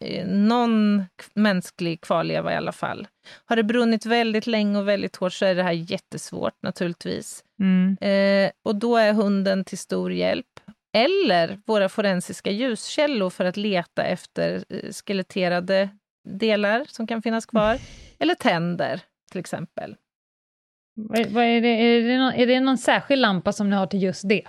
[0.00, 3.08] eh, någon mänsklig kvarleva i alla fall.
[3.44, 7.44] Har det brunnit väldigt länge och väldigt hårt så är det här jättesvårt naturligtvis.
[7.60, 7.96] Mm.
[8.00, 10.46] Eh, och då är hunden till stor hjälp.
[10.92, 15.88] Eller våra forensiska ljuskällor för att leta efter eh, skeletterade
[16.28, 17.78] delar som kan finnas kvar.
[18.18, 19.96] Eller tänder till exempel.
[21.08, 24.02] Vad är, det, är, det någon, är det någon särskild lampa som ni har till
[24.02, 24.42] just det?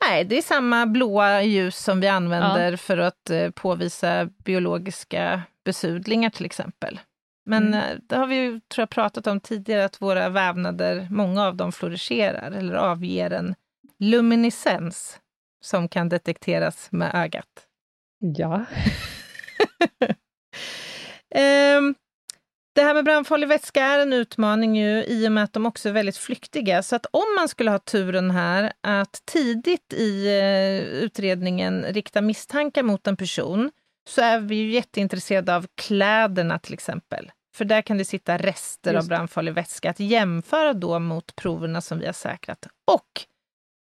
[0.00, 2.76] Nej, det är samma blåa ljus som vi använder ja.
[2.76, 7.00] för att eh, påvisa biologiska besudlingar till exempel.
[7.46, 7.80] Men mm.
[7.80, 11.56] Eh, det har vi ju, tror jag, pratat om tidigare, att våra vävnader, många av
[11.56, 13.54] dem fluorescerar eller avger en
[13.98, 15.20] luminescens
[15.64, 17.66] som kan detekteras med ögat.
[18.18, 18.64] Ja.
[21.78, 21.94] um,
[22.74, 25.88] Det här med brandfarlig vätska är en utmaning ju, i och med att de också
[25.88, 26.82] är väldigt flyktiga.
[26.82, 32.82] Så att om man skulle ha turen här att tidigt i eh, utredningen rikta misstankar
[32.82, 33.70] mot en person
[34.08, 37.30] så är vi ju jätteintresserade av kläderna till exempel.
[37.56, 39.04] För där kan det sitta rester Just.
[39.04, 42.66] av brandfarlig vätska att jämföra då mot proverna som vi har säkrat.
[42.90, 43.22] Och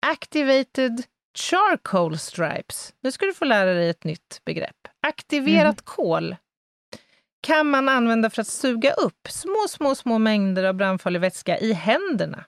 [0.05, 1.03] activated
[1.37, 2.93] charcoal stripes.
[3.01, 4.87] Nu ska du få lära dig ett nytt begrepp.
[5.07, 5.83] Aktiverat mm.
[5.83, 6.35] kol
[7.41, 11.73] kan man använda för att suga upp små, små, små mängder av brandfarlig vätska i
[11.73, 12.45] händerna.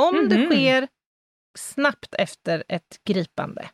[0.00, 0.28] Om mm -hmm.
[0.28, 0.50] det mhm.
[0.50, 0.88] sker
[1.58, 3.68] snabbt efter ett gripande.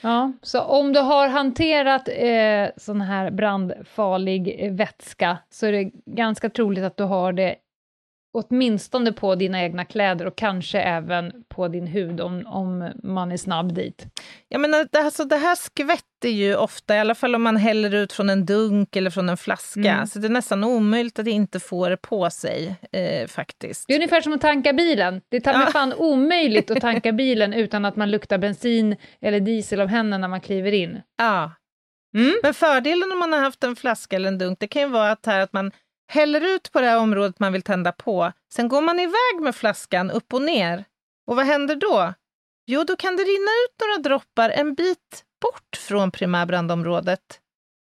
[0.00, 6.50] Ja, så om du har hanterat eh, sån här brandfarlig vätska så är det ganska
[6.50, 7.56] troligt att du har det
[8.36, 13.36] åtminstone på dina egna kläder och kanske även på din hud om, om man är
[13.36, 14.06] snabb dit.
[14.48, 17.94] Jag menar, det, alltså, det här skvätter ju ofta, i alla fall om man häller
[17.94, 19.92] ut från en dunk eller från en flaska.
[19.92, 20.06] Mm.
[20.06, 23.84] Så det är nästan omöjligt att inte få det på sig, eh, faktiskt.
[23.88, 25.20] Det är ungefär som att tanka bilen.
[25.28, 25.66] Det är ta Ja.
[25.72, 30.28] fan omöjligt att tanka bilen utan att man luktar bensin eller diesel av händerna när
[30.28, 31.00] man kliver in.
[31.18, 31.52] Ja.
[32.16, 32.34] Mm.
[32.42, 35.10] Men fördelen om man har haft en flaska eller en dunk, det kan ju vara
[35.10, 35.72] att, här att man
[36.08, 38.32] häller ut på det här området man vill tända på.
[38.54, 40.84] Sen går man iväg med flaskan upp och ner.
[41.26, 42.14] Och vad händer då?
[42.66, 47.40] Jo, då kan det rinna ut några droppar en bit bort från primärbrandområdet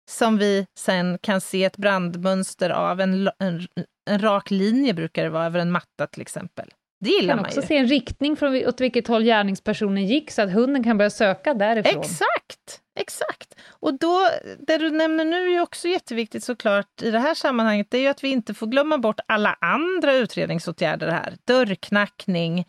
[0.09, 3.01] som vi sen kan se ett brandmönster av.
[3.01, 3.67] En, en,
[4.09, 6.69] en rak linje brukar det vara över en matta till exempel.
[6.99, 7.67] Det Man gillar kan man också ju.
[7.67, 11.53] se en riktning från åt vilket håll gärningspersonen gick så att hunden kan börja söka
[11.53, 12.01] därifrån.
[12.01, 13.55] Exakt, exakt.
[13.69, 14.27] Och då,
[14.67, 18.07] det du nämner nu är också jätteviktigt såklart i det här sammanhanget, det är ju
[18.07, 21.33] att vi inte får glömma bort alla andra utredningsåtgärder här.
[21.47, 22.59] Dörrknackning,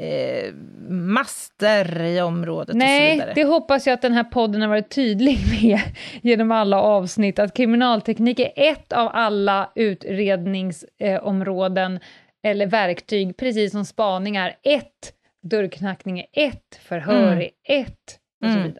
[0.00, 0.54] eh,
[0.88, 3.32] master i området och så Nej, vidare.
[3.34, 5.80] det hoppas jag att den här podden har varit tydlig med
[6.22, 12.00] genom alla avsnitt, att kriminalteknik är ett av alla utredningsområden
[12.42, 15.12] eller verktyg, precis som spaning är ett,
[15.42, 17.38] dörrknackning är ett, förhör Mm.
[17.38, 17.50] är
[17.80, 18.72] ett och så Mm.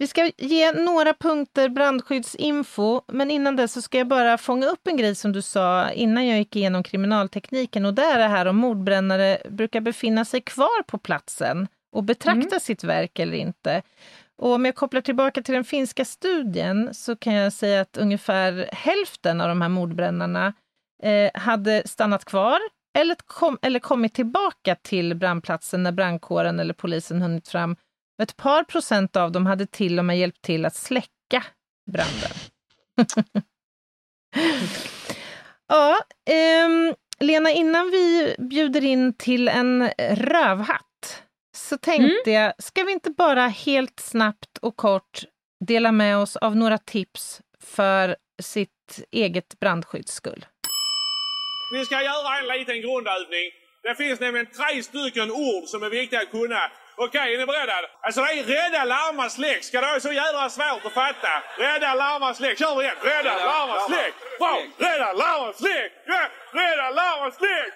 [0.00, 4.86] Vi ska ge några punkter brandskyddsinfo, men innan det så ska jag bara fånga upp
[4.86, 8.46] en grej som du sa innan jag gick igenom kriminaltekniken och det är det här
[8.46, 13.82] om mordbrännare brukar befinna sig kvar på platsen och betrakta sitt verk eller inte.
[14.38, 18.68] Och om jag kopplar tillbaka till den finska studien så kan jag säga att ungefär
[18.72, 20.52] hälften av de här mordbrännarna
[21.02, 22.58] eh, hade stannat kvar
[22.98, 27.76] eller, kom, eller kommit tillbaka till brandplatsen när brandkåren eller polisen hunnit fram
[28.22, 31.44] ett par procent av dem hade till och med hjälpt till att släcka
[31.90, 32.30] branden.
[35.68, 35.98] ja,
[36.30, 41.22] ehm, Lena, innan vi bjuder in till en rövhatt
[41.56, 45.24] så tänkte jag, ska vi inte bara helt snabbt och kort
[45.66, 50.46] dela med oss av några tips för sitt eget brandskydds skull?
[51.72, 53.50] Vi ska göra en liten grundövning.
[53.82, 56.70] Det finns nämligen tre stycken ord som är viktiga att kunna.
[57.06, 57.72] Okej, är ni beredda?
[58.00, 59.64] Alltså det är rädda, larma, släck.
[59.64, 61.32] Ska det vara så jävla svårt att fatta?
[61.58, 62.58] Rädda, larma, släck.
[62.58, 62.96] Kör vi igen.
[63.10, 64.14] Rädda, larma, släck.
[64.38, 64.54] Bra!
[64.86, 65.92] Rädda, larma, släck.
[66.60, 67.72] Rädda, larma, släck.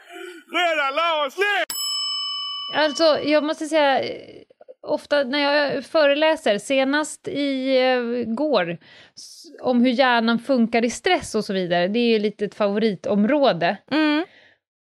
[0.59, 1.67] Rädda, larma, släck.
[2.75, 4.01] Alltså, jag måste säga,
[4.83, 8.79] ofta när jag föreläser, senast i eh, går,
[9.61, 13.77] om hur hjärnan funkar i stress och så vidare, det är ju lite ett favoritområde.
[13.91, 14.25] Mm.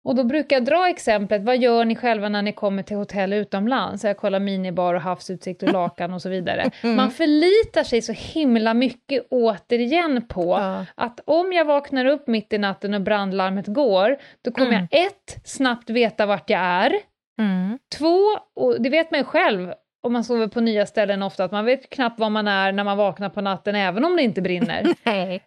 [0.04, 3.34] Och då brukar jag dra exemplet, vad gör ni själva när ni kommer till hotell
[3.34, 4.04] utomlands?
[4.04, 6.70] Jag kollar minibar och havsutsikt och lakan och så vidare.
[6.84, 10.86] Man förlitar sig så himla mycket återigen på Ja.
[10.96, 14.88] att om jag vaknar upp mitt i natten och brandlarmet går, då kommer Mm.
[14.92, 16.94] jag ett, snabbt veta vart jag är,
[17.40, 17.78] Mm.
[17.98, 18.20] Två,
[18.56, 19.74] och det vet man ju själv
[20.04, 22.84] om man sover på nya ställen ofta, att man vet knappt var man är när
[22.84, 24.84] man vaknar på natten, även om det inte brinner.
[25.04, 25.44] Nej.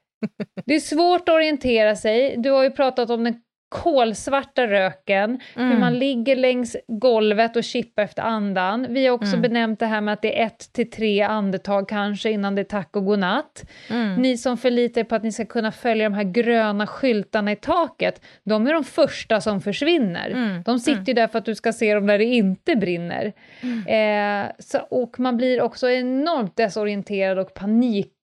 [0.66, 2.34] det är svårt att orientera sig.
[2.38, 3.40] Du har ju pratat om den
[3.74, 8.86] kolsvarta röken, hur man ligger längs golvet och kippar efter andan.
[8.90, 12.30] Vi har också benämnt det här med att det är ett till tre andetag kanske
[12.30, 13.64] innan det är tack och godnatt.
[14.18, 17.56] Ni som förlitar er på att ni ska kunna följa de här gröna skyltarna i
[17.56, 20.30] taket, de är de första som försvinner.
[20.64, 23.32] De sitter ju där för att du ska se dem där det inte brinner.
[23.86, 27.54] Eh, så, och man blir också enormt desorienterad och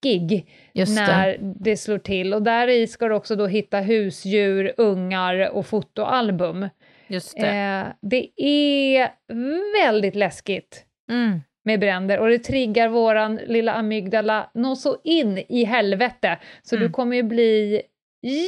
[0.01, 1.01] panikig Just det.
[1.01, 1.77] när det.
[1.77, 2.33] slår till.
[2.33, 6.67] Och där i ska du också då hitta husdjur, ungar och fotoalbum.
[7.07, 7.47] Just det.
[7.47, 9.09] Eh, det är
[9.85, 11.39] väldigt läskigt Mm.
[11.65, 16.37] med bränder och det triggar våran lilla amygdala nå så in i helvete.
[16.63, 16.87] Så Mm.
[16.87, 17.81] du kommer ju bli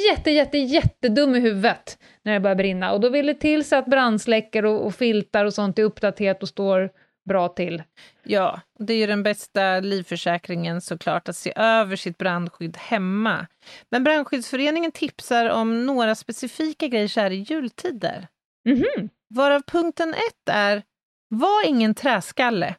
[0.10, 2.94] jätte, jätte, jättedum i huvudet när det börjar brinna.
[2.94, 6.42] Och då vill det till så att brandsläckare och, och filtar och sånt är uppdaterat
[6.44, 6.90] och står
[7.26, 7.84] bra till.
[8.24, 13.48] Ja, det är ju den bästa livförsäkringen såklart, att se över sitt brandskydd hemma.
[13.90, 18.28] Men Brandskyddsföreningen tipsar om några specifika grejer så här i jultider.
[18.70, 19.10] Mhm.
[19.36, 20.84] Varav punkten ett är,
[21.30, 22.76] var ingen träskalle.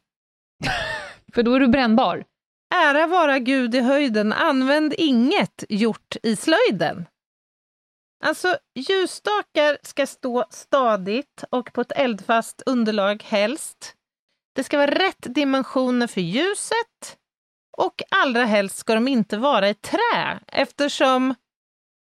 [1.35, 2.25] För då är du brännbar.
[2.75, 7.07] Ära vara Gud i höjden, använd inget gjort i slöjden.
[8.25, 13.95] Alltså, ljusstakar ska stå stadigt och på ett eldfast underlag helst.
[14.55, 17.17] Det ska vara rätt dimensioner för ljuset
[17.77, 21.35] och allra helst ska de inte vara i trä eftersom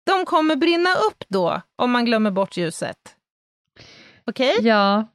[0.06, 3.16] de kommer brinna upp då om man glömmer bort ljuset.
[4.26, 4.56] Okej?
[4.60, 5.06] Ja.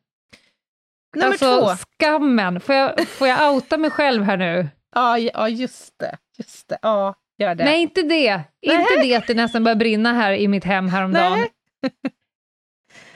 [1.15, 1.75] Nummer alltså, två.
[1.75, 2.59] skammen.
[2.59, 4.69] Får jag, får jag outa mig själv här nu?
[4.95, 6.17] Ja, ja, just det.
[6.37, 6.77] Just det.
[6.81, 7.63] Ja, gör det.
[7.63, 8.41] Nej, inte det.
[8.61, 11.39] Inte det att det nästan började brinna här i mitt hem häromdagen.
[11.39, 11.51] Nej.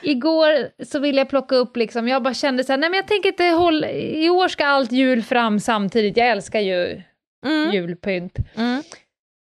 [0.05, 3.07] Igår så ville jag plocka upp, liksom, jag bara kände så här, nej men jag
[3.07, 7.01] tänker inte hålla, i år ska allt jul fram samtidigt, jag älskar ju
[7.45, 7.71] Mm.
[7.71, 8.37] julpynt.
[8.55, 8.83] Mm.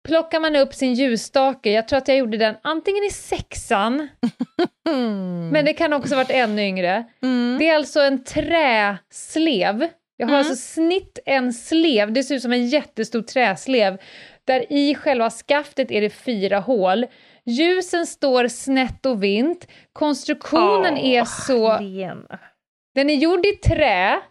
[0.07, 4.07] Plockar man upp sin ljusstake, jag tror att jag gjorde den antingen i sexan,
[4.89, 5.49] Mm.
[5.51, 7.03] men det kan också varit ännu yngre.
[7.23, 7.57] Mm.
[7.59, 9.87] Det är alltså en träslev.
[10.17, 10.39] Jag har Mm.
[10.39, 13.97] alltså snitt en slev, det ser ut som en jättestor träslev,
[14.45, 17.05] där i själva skaftet är det fyra hål.
[17.45, 21.79] Ljusen står snett och vint, konstruktionen är så...
[21.79, 22.39] Lena.
[22.95, 24.21] Den är gjord i trä,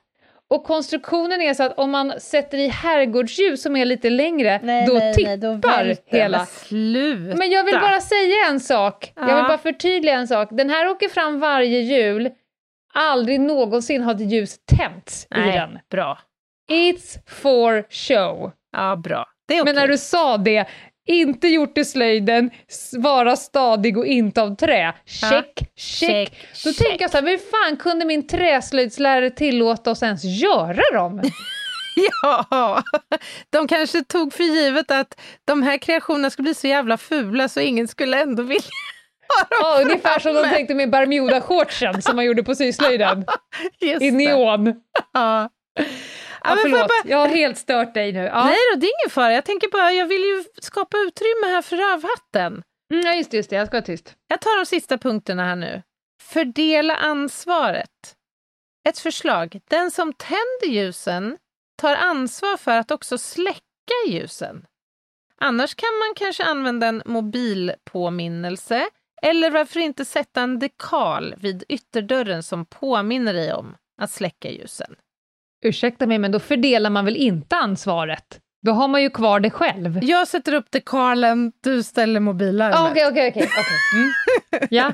[0.50, 5.00] och konstruktionen är så att om man sätter i herrgårdsljus som är lite längre, då
[5.14, 6.38] tippar hela.
[6.38, 7.36] Men sluta.
[7.36, 9.48] Men jag vill bara säga en sak, jag vill Ja.
[9.48, 10.48] bara förtydliga en sak.
[10.50, 12.30] Den här åker fram varje jul,
[12.94, 15.78] aldrig någonsin har ett ljus tänts i Nej, den.
[15.90, 16.18] bra.
[16.70, 18.52] It's for show.
[18.76, 19.26] Ja, bra.
[19.52, 20.66] Är Men när du sa det,
[21.06, 22.50] inte gjort i slöjden,
[22.98, 24.92] vara stadig och inte av trä.
[25.06, 26.08] Check, check.
[26.08, 26.86] Check, Då check.
[26.86, 31.22] tänker jag så här, hur fan kunde min träslöjdslärare tillåta oss ens göra dem?
[32.12, 32.82] Ja,
[33.50, 37.60] de kanske tog för givet att de här kreationerna skulle bli så jävla fula så
[37.60, 38.62] ingen skulle ändå vilja
[39.28, 43.24] ha dem Ja, ungefär som de tänkte med Bermuda-shortsen som man gjorde på syslöjden.
[44.00, 44.74] I neon.
[45.12, 45.48] Ja.
[46.44, 47.10] Ja, får jag förlåt, bara...
[47.10, 48.20] jag har helt stört dig nu.
[48.20, 49.32] Ja, Nej då, det är ingen fara.
[49.32, 52.62] Jag tänker bara, jag vill ju skapa utrymme här för rövhatten.
[52.92, 54.14] mm, ja, just det, just det, jag ska vara tyst.
[54.28, 55.82] Jag tar de sista punkterna här nu.
[56.22, 58.16] Fördela ansvaret.
[58.88, 59.60] Ett förslag.
[59.70, 61.38] Den som tänder ljusen
[61.82, 63.60] tar ansvar för att också släcka
[64.08, 64.66] ljusen.
[65.40, 68.88] Annars kan man kanske använda en mobilpåminnelse
[69.22, 74.96] eller varför inte sätta en dekal vid ytterdörren som påminner dig om att släcka ljusen.
[75.62, 78.40] Ursäkta mig, men då fördelar man väl inte ansvaret?
[78.66, 79.98] Då har man ju kvar det själv.
[80.04, 82.78] Jag sätter upp dekalen, du ställer mobillarmet.
[82.78, 83.50] Ah, Okej, okej, okej.
[83.94, 84.12] Mm.
[84.70, 84.92] Ja.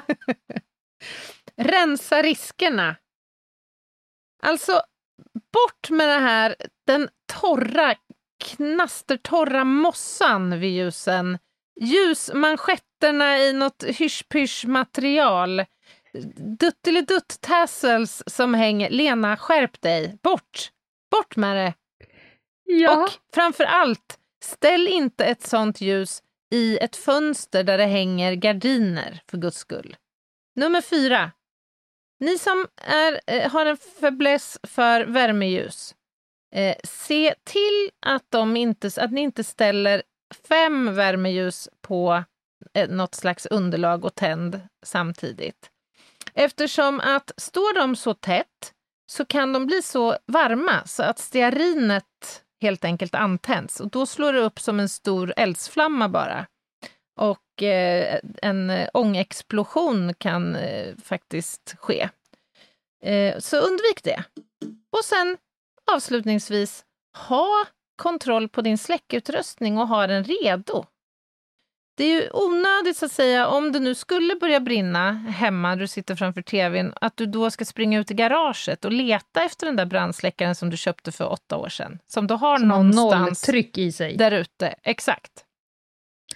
[1.57, 2.97] Rensa riskerna.
[4.43, 4.73] Alltså,
[5.53, 6.57] bort med det här,
[6.87, 7.09] den
[7.41, 7.95] torra,
[8.45, 11.39] knastertorra mossan vid ljusen.
[11.81, 13.85] Ljusmanschetterna i något
[16.19, 16.57] hysch-pysch-material.
[16.57, 18.91] Duttelidutt-tassels som hänger.
[18.91, 20.19] Lena, skärp dig.
[20.23, 20.71] Bort!
[21.11, 21.75] Bort med det!
[22.69, 23.03] ja.
[23.03, 29.21] Och framför allt, ställ inte ett sånt ljus i ett fönster där det hänger gardiner,
[29.31, 29.97] för guds skull.
[30.57, 31.33] Nummer fyra.
[32.21, 35.95] Ni som är, eh, har en fäbless för värmeljus,
[36.55, 40.03] eh, se till att, de inte, att ni inte ställer
[40.49, 42.25] fem värmeljus på
[42.75, 45.71] eh, något slags underlag och tänd samtidigt.
[46.35, 48.73] Eftersom att står de så tätt
[49.11, 54.33] så kan de bli så varma så att stearinet helt enkelt antänds och då slår
[54.33, 56.47] det upp som en stor eldsflamma bara.
[57.21, 62.09] Och eh, en eh, ångexplosion kan eh, faktiskt ske.
[63.03, 64.25] Eh, så undvik det.
[64.91, 65.37] Och sen
[65.93, 66.85] avslutningsvis,
[67.29, 67.65] ha
[67.97, 70.85] kontroll på din släckutrustning och ha den redo.
[71.99, 75.87] Det är ju onödigt så att säga, om det nu skulle börja brinna hemma, du
[75.87, 79.77] sitter framför tvn, att du då ska springa ut i garaget och leta efter den
[79.77, 81.99] där brandsläckaren som du köpte för åtta år sedan.
[82.07, 84.17] Som du har Som har någonstans nolltryck i sig.
[84.17, 84.75] där ute.
[84.83, 85.33] Exakt.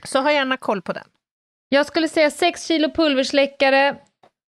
[0.04, 1.06] Så ha gärna koll på den.
[1.68, 3.88] Jag skulle säga 6 kilo pulversläckare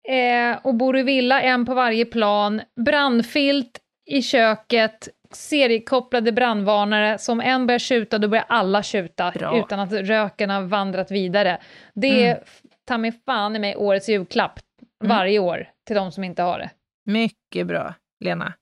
[0.10, 2.62] eh, och bor i villa, en på varje plan.
[2.86, 7.18] Brandfilt i köket, seriekopplade brandvarnare.
[7.18, 9.60] Som en börjar tjuta, då börjar alla tjuta Bra.
[9.60, 11.62] utan att röken har vandrat vidare.
[11.94, 12.44] Det är Mm.
[12.88, 14.60] ta mig fan i mig årets julklapp
[15.04, 16.70] varje år till de som inte har det.
[17.06, 18.54] Mycket bra, Lena.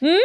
[0.00, 0.18] Mm.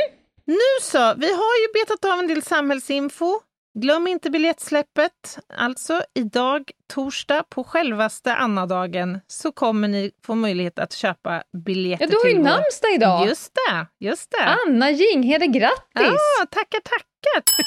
[0.46, 3.40] Nu så, vi har ju betat av en del samhällsinfo.
[3.76, 5.40] Glöm inte biljettsläppet.
[5.58, 12.12] Alltså idag, torsdag, på självaste Annadagen, så kommer ni få möjlighet att köpa biljetter Ja,
[12.12, 13.28] du har ju namnsdag idag!
[13.28, 14.58] Just det, just det.
[14.68, 15.78] Anna Jinghede, grattis!
[15.94, 17.64] Ja, tackar, tackar.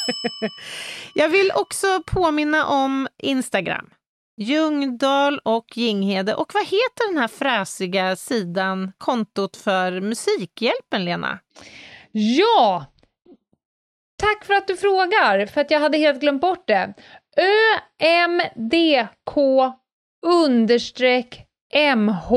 [1.15, 3.91] Jag vill också påminna om Instagram.
[4.37, 6.35] Ljungdahl och Jinghede.
[6.35, 11.39] Och vad heter den här fräsiga sidan, kontot för Musikhjälpen, Lena?
[12.13, 12.87] Ja!
[14.17, 16.95] Tack för att du frågar, för att jag hade helt glömt bort det.
[18.03, 19.37] ÖMDK
[20.27, 21.47] understreck
[21.97, 22.33] MH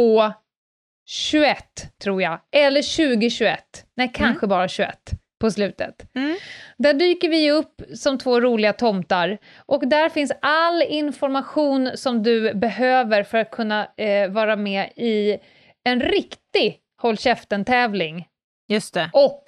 [1.06, 1.64] 21,
[2.04, 2.40] tror jag.
[2.52, 3.60] Eller 2021.
[3.96, 6.16] Nej, kanske bara 21 på slutet.
[6.16, 6.38] Mm.
[6.78, 12.54] Där dyker vi upp som två roliga tomtar och där finns all information som du
[12.54, 15.38] behöver för att kunna eh, vara med i
[15.84, 18.28] en riktig Håll käften-tävling
[18.68, 19.10] Just det.
[19.14, 19.44] och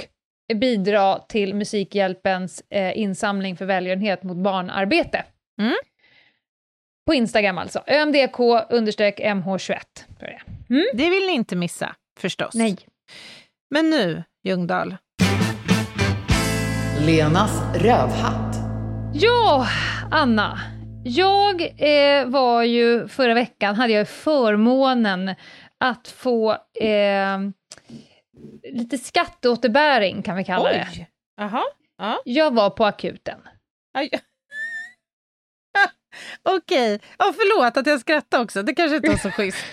[0.56, 5.24] bidra till Musikhjälpens eh, insamling för välgörenhet mot barnarbete.
[5.62, 5.76] Mm.
[7.08, 8.38] På Instagram alltså, ömdk
[9.20, 9.80] mh21.
[10.20, 10.44] jag det är.
[10.94, 12.54] Det vill ni inte missa, förstås.
[12.54, 12.78] Nej.
[13.70, 14.96] Men nu, Ljungdahl.
[17.06, 18.56] Lenas rövhatt.
[19.14, 19.68] Ja,
[20.12, 20.60] Anna.
[21.04, 25.36] Jag eh, var ju förra veckan, hade jag förmånen
[25.78, 26.52] att få
[26.82, 27.40] eh,
[28.64, 30.88] lite skatteåterbäring kan vi kalla det.
[30.92, 31.10] Oj!
[31.38, 31.64] Jaha.
[31.98, 32.22] Ja.
[32.26, 33.40] Jag var på akuten.
[33.94, 34.10] Aj.
[36.44, 37.00] Okej.
[37.18, 38.64] Ja, förlåt att jag skrattade också.
[38.64, 39.66] Det kanske inte var så schysst.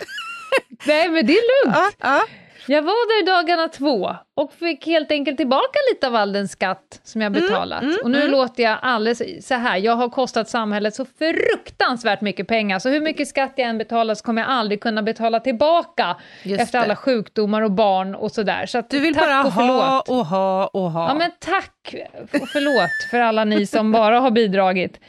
[0.86, 1.77] Nej, men det är lugnt.
[1.77, 2.27] Ja, ja.
[2.70, 7.01] Jag var där dagarna två och fick helt enkelt tillbaka lite av all den skatt
[7.05, 7.82] som jag betalat.
[7.82, 8.31] mm, och nu mm.
[8.31, 13.01] låter jag alldeles så här, jag har kostat samhället så fruktansvärt mycket pengar, så hur
[13.01, 16.85] mycket skatt jag än betalar så kommer jag aldrig kunna betala tillbaka Just efter det.
[16.85, 18.66] alla sjukdomar och barn och sådär.
[18.66, 21.09] Så att, Du vill bara och ha och ha och ha.
[21.09, 21.95] Ja, men tack
[22.32, 25.01] och förlåt för alla ni som bara har bidragit.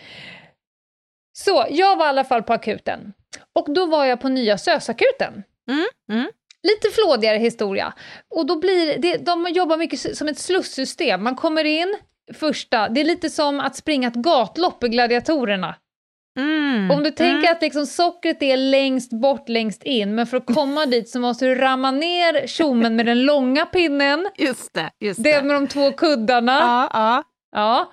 [1.33, 3.13] Så, jag var i alla fall på akuten.
[3.55, 5.43] Och då var jag på nya SÖS-akuten.
[5.69, 6.29] Mm, mm.
[6.67, 7.93] Lite flådigare historia.
[8.35, 11.23] Och då blir det, de jobbar mycket som ett slussystem.
[11.23, 11.95] Man kommer in,
[12.33, 15.75] första, det är lite som att springa ett gatlopp i gladiatorerna.
[16.39, 17.51] Mm, Om du tänker mm.
[17.51, 21.45] att liksom sockret är längst bort, längst in, men för att komma dit så måste
[21.45, 25.43] du ramma ner tjommen med den långa pinnen, Just det, just det det.
[25.43, 26.51] med de två kuddarna.
[26.59, 27.23] Ja, ja.
[27.51, 27.91] Ja.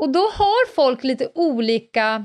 [0.00, 2.24] Och då har folk lite olika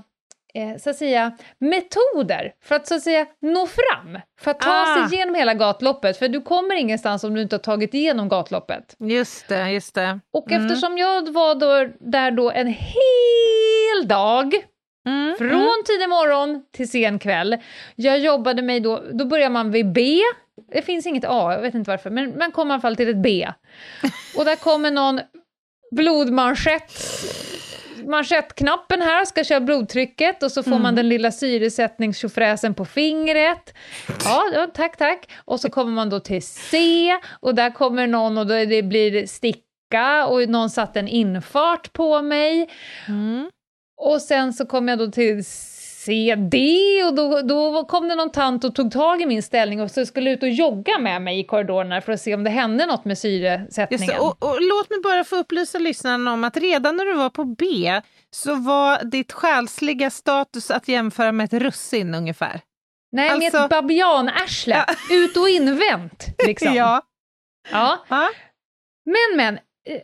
[0.53, 4.69] eh, så att säga, metoder för att så att säga nå fram, för att ta
[4.71, 5.07] Ah.
[5.09, 8.95] sig igenom hela gatloppet, för du kommer ingenstans om du inte har tagit igenom gatloppet.
[8.99, 10.19] Just det, just det.
[10.33, 10.65] Och Mm.
[10.65, 14.53] eftersom jag var då, där då en hel dag,
[15.07, 15.69] Mm, från mm.
[15.85, 17.57] tidig morgon till sen kväll,
[17.95, 20.19] jag jobbade mig då, då börjar man vid B,
[20.71, 23.09] det finns inget A, jag vet inte varför, men man kommer i alla fall till
[23.09, 23.47] ett B.
[24.37, 25.19] Och där kommer någon
[25.91, 26.91] blodmanschett,
[28.07, 33.73] manschettknappen här, ska köra blodtrycket och så får man den lilla syresättningstjofräsen på fingret.
[34.23, 35.29] Ja, ja, tack, tack.
[35.45, 37.09] Och så kommer man då till C
[37.39, 42.21] och där kommer någon och då det blir sticka och någon satte en infart på
[42.21, 42.69] mig.
[43.07, 43.49] Mm.
[43.97, 45.45] Och sen så kom jag då till
[46.07, 46.57] CD
[47.07, 50.05] och då, då kom det någon tant och tog tag i min ställning och så
[50.05, 53.05] skulle ut och jogga med mig i korridorerna för att se om det hände något
[53.05, 54.07] med Just syresättningen.
[54.07, 54.19] det.
[54.19, 57.43] Och, och låt mig bara få upplysa lyssnarna om att redan när du var på
[57.45, 57.65] B
[58.31, 62.61] så var ditt själsliga status att jämföra med ett russin ungefär.
[63.11, 66.73] Nej, med alltså- ett babianarsle, ut och invänt liksom.
[66.75, 67.01] Ja.
[67.71, 67.97] Ja.
[68.09, 68.29] Ja.
[69.05, 69.59] Men, men,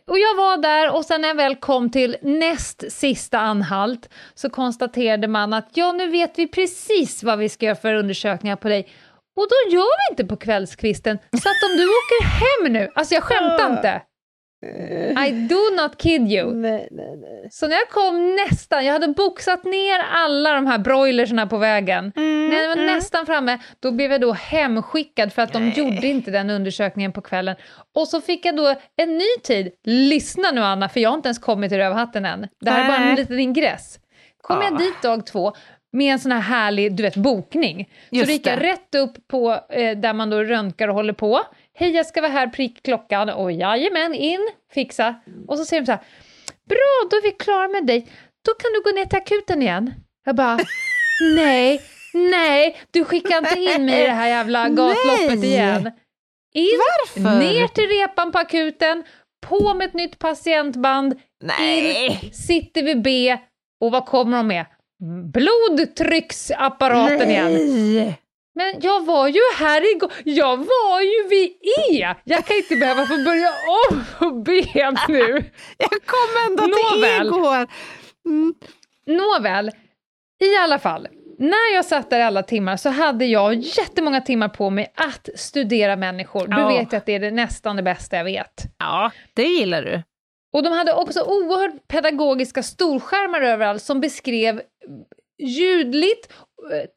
[0.06, 4.50] och jag var där och sen när jag väl kom till näst sista anhalt så
[4.50, 8.68] konstaterade man att ja, nu vet vi precis vad vi ska göra för undersökningar på
[8.68, 8.88] dig.
[9.36, 13.14] Och då gör vi inte på kvällskvisten, så att om du åker hem nu, alltså
[13.14, 14.02] jag skämtar inte.
[15.26, 16.54] I do not kid you.
[16.54, 17.48] Nej, nej, nej.
[17.50, 22.12] Så när jag kom nästan, jag hade boxat ner alla de här broilersna på vägen.
[22.16, 22.94] Mm, när jag var mm.
[22.94, 27.20] nästan framme, då blev jag då hemskickad för att de gjorde inte den undersökningen på
[27.20, 27.56] kvällen.
[27.94, 29.72] Och så fick jag då en ny tid.
[29.84, 32.48] Lyssna nu Anna, för jag har inte ens kommit till rövhatten än.
[32.60, 33.98] Det här är bara en liten ingress.
[34.40, 34.78] Kom jag Ja.
[34.78, 35.52] dit dag två
[35.94, 37.88] med en sån här härlig, du vet, bokning.
[38.08, 41.12] Så Just då gick jag rätt upp på eh, där man då röntgar och håller
[41.12, 41.40] på.
[41.76, 43.28] Hej, jag ska vara här prick klockan.
[43.28, 45.14] Och jajamän, in, fixa.
[45.48, 46.02] Och så säger de så här,
[46.68, 48.08] bra, då är vi klara med dig.
[48.46, 49.94] Då kan du gå ner till akuten igen.
[50.24, 50.58] Jag bara,
[51.36, 51.80] nej,
[52.14, 55.44] nej, du skickar inte in mig i det här jävla gatloppet Nej.
[55.52, 55.90] igen.
[56.54, 56.80] In,
[57.16, 57.38] Varför?
[57.38, 59.04] ner till repan på akuten,
[59.46, 62.30] på med ett nytt patientband, Nej.
[62.32, 63.38] sitter vid B
[63.80, 64.66] och vad kommer de med?
[65.32, 68.14] Blodtrycksapparaten igen.
[68.54, 71.50] Men jag var ju här igår, jag var ju vid
[71.90, 72.14] E!
[72.24, 73.48] Jag kan inte behöva få börja
[73.90, 74.52] om på B
[75.08, 75.44] nu.
[75.78, 77.26] Jag kom ändå till Nåväl.
[77.26, 77.66] igår.
[78.26, 78.54] Mm.
[79.06, 79.70] Nåväl,
[80.42, 81.08] i alla fall.
[81.38, 85.96] När jag satt där alla timmar så hade jag jättemånga timmar på mig att studera
[85.96, 86.46] människor.
[86.46, 86.68] Du Ja.
[86.68, 88.62] vet ju att det är det, nästan det bästa jag vet.
[88.78, 90.02] Ja, det gillar du.
[90.52, 94.60] Och de hade också oerhört pedagogiska storskärmar överallt som beskrev
[95.38, 96.32] ljudligt,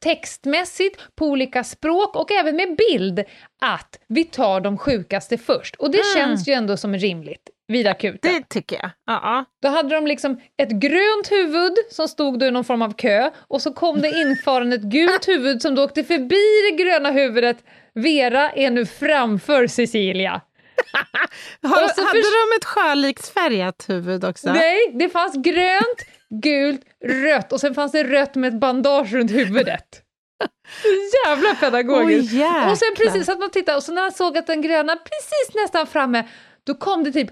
[0.02, 3.24] textmässigt, på olika språk och även med bild
[3.60, 5.74] att vi tar de sjukaste först.
[5.76, 6.14] Och det Mm.
[6.14, 8.32] känns ju ändå som rimligt vid akuten.
[8.34, 8.90] Det tycker jag.
[9.06, 9.44] Ja.
[9.62, 13.30] Då hade de liksom ett grönt huvud som stod då i någon form av kö
[13.48, 17.56] och så kom det infarande ett gult huvud som då åkte förbi det gröna huvudet.
[17.94, 20.40] Vera är nu framför Cecilia.
[21.62, 24.52] Har, hade de ett sjöliksfärgat huvud också?
[24.52, 25.98] Nej, det fanns grönt,
[26.42, 30.02] gult, rött och sen fanns det rött med ett bandage runt huvudet.
[31.26, 32.32] Jävla pedagogiskt!
[32.32, 32.70] Jäklar.
[32.70, 35.54] och sen precis att man tittar, och så när han såg att den gröna precis
[35.62, 36.24] nästan framme,
[36.64, 37.28] då kom det typ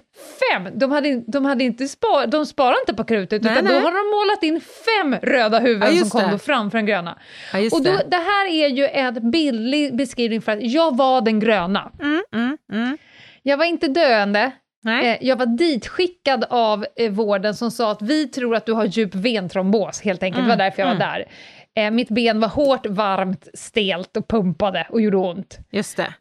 [0.52, 0.68] fem.
[0.78, 3.72] De, hade, de, hade inte spar, de sparade inte på krutet, Nej, utan nej.
[3.72, 6.30] då har de målat in fem röda huvuden Ja, som kom det.
[6.30, 7.18] då framför den gröna.
[7.52, 8.06] Ja, och då, det.
[8.10, 11.92] det här är ju en bildlig beskrivning för att jag var den gröna.
[12.02, 12.98] Mm, mm, mm.
[13.42, 14.52] Jag var inte döende,
[14.86, 15.06] Nej.
[15.10, 18.84] Eh, jag var ditskickad av eh, vården som sa att vi tror att du har
[18.84, 20.44] djup ventrombos, helt enkelt.
[20.44, 21.24] det var därför jag var där.
[21.76, 25.58] Eh, mitt ben var hårt, varmt, stelt och pumpade och gjorde ont.
[25.70, 26.14] Just det.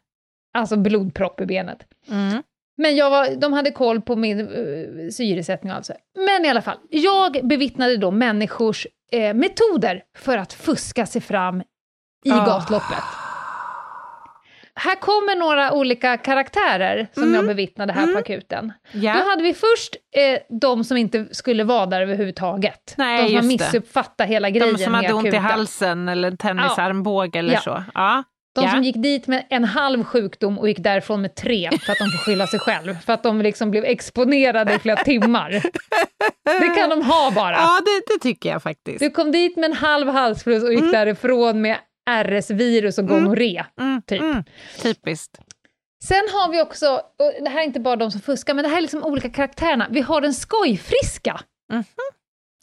[0.58, 1.78] Alltså blodpropp i benet.
[2.10, 2.42] Mm.
[2.78, 5.92] Men jag var, de hade koll på min uh, syresättning och allt så.
[6.14, 11.60] Men i alla fall, jag bevittnade då människors eh, metoder för att fuska sig fram
[12.24, 12.44] i Ah.
[12.46, 13.04] gatloppet.
[14.78, 18.72] Här kommer några olika karaktärer som jag bevittnade här på akuten.
[18.92, 19.12] Då Ja.
[19.12, 22.94] hade vi först eh, de som inte skulle vara där överhuvudtaget.
[22.96, 23.64] Nej, de som har just det.
[23.64, 27.60] missuppfattat hela grejen De som hade ont i halsen eller en tennisarmbåge eller Ja.
[27.60, 27.82] så.
[27.94, 28.22] Ja.
[28.54, 28.70] De ja.
[28.70, 32.04] som gick dit med en halv sjukdom och gick därifrån med tre för att de
[32.10, 32.94] får skylla sig själv.
[33.06, 35.50] För att de liksom blev exponerade i flera timmar.
[36.60, 37.52] Det kan de ha bara.
[37.56, 38.98] Ja, det, det tycker jag faktiskt.
[38.98, 41.76] Du kom dit med en halv halsfluss och gick därifrån med
[42.10, 43.64] RS-virus och gonorré.
[43.80, 44.20] Mm, typ.
[44.20, 44.44] mm,
[44.82, 45.38] typiskt.
[46.04, 48.68] Sen har vi också, och det här är inte bara de som fuskar, men det
[48.68, 49.86] här är liksom olika karaktärerna.
[49.90, 51.40] Vi har den skojfriska.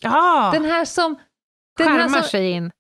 [0.04, 1.20] Ja, Den här som...
[1.78, 2.72] Den här skärmar som sig in.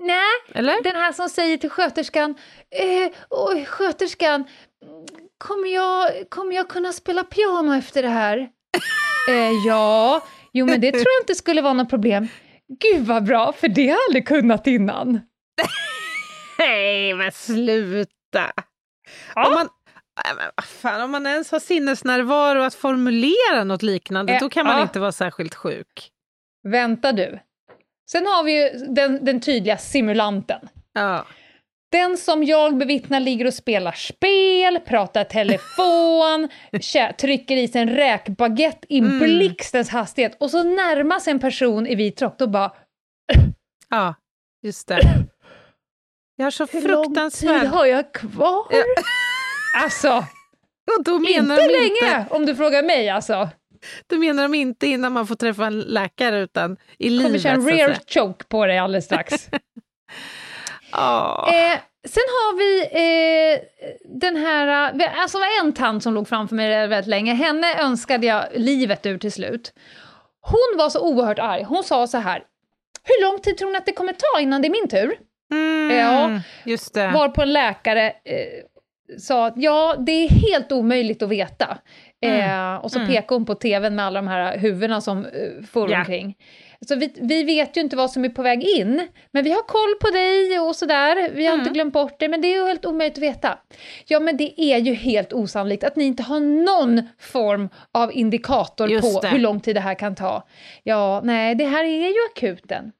[0.00, 0.82] nej, Eller?
[0.82, 2.34] Den här som säger till sköterskan,
[2.70, 4.44] eh, oj sköterskan,
[5.38, 8.38] kommer jag, kommer jag kunna spela piano efter det här?
[9.28, 12.28] eh, ja, jo men det tror jag inte skulle vara något problem.
[12.80, 15.20] Gud vad bra, för det har jag aldrig kunnat innan.
[16.58, 18.52] Nej, men sluta!
[19.34, 19.68] Om, man,
[20.36, 24.76] men fan, om man ens har sinnesnärvaro att formulera något liknande, Eh, då kan man
[24.76, 24.82] ja.
[24.82, 26.10] inte vara särskilt sjuk.
[26.68, 27.38] Vänta du.
[28.10, 30.68] Sen har vi ju den, den tydliga simulanten.
[30.92, 31.26] Ja.
[31.92, 36.48] Den som jag bevittnar ligger och spelar spel, pratar telefon,
[37.18, 39.18] trycker i sig en räkbaguette i Mm.
[39.18, 42.72] blixtens hastighet och så närmas en person i vit rock och bara
[43.88, 44.14] ja,
[44.62, 45.00] just det.
[46.42, 47.66] Jag har så Hur lång tid fruktansvärt...
[47.66, 48.66] har jag kvar?
[49.84, 50.24] Alltså,
[51.04, 51.88] då menar inte länge
[52.20, 53.48] inte, om du frågar mig alltså.
[54.06, 57.42] då menar de inte innan man får träffa en läkare, utan i Kommer livet.
[57.42, 57.96] köra en säga.
[58.08, 59.48] choke på dig alldeles strax.
[60.92, 61.48] Ja.
[61.48, 61.78] eh,
[62.08, 63.60] sen har vi eh,
[64.20, 68.26] den här, eh, alltså var en tant som låg framför mig väldigt länge, henne önskade
[68.26, 69.72] jag livet ur till slut.
[70.40, 72.42] Hon var så oerhört arg, hon sa så här,
[73.04, 75.16] hur lång tid tror ni att det kommer ta innan det är min tur?
[75.52, 76.40] Mm, Ja.
[76.64, 77.10] just det.
[77.10, 81.78] Var på en läkare eh, sa att ja, det är helt omöjligt att veta.
[82.24, 85.90] Eh, och så pekade hon på tvn med alla de här huvudena som eh, for
[85.90, 85.98] Ja.
[85.98, 86.36] omkring.
[86.88, 89.62] Så vi, vi vet ju inte vad som är på väg in, men vi har
[89.62, 91.30] koll på dig och sådär.
[91.34, 93.58] Vi har inte glömt bort det, men det är ju helt omöjligt att veta.
[94.06, 98.90] Ja, men det är ju helt osannolikt att ni inte har någon form av indikator
[98.90, 99.28] Just på det.
[99.28, 100.46] hur lång tid det här kan ta.
[100.82, 102.92] Ja, nej, det här är ju akuten.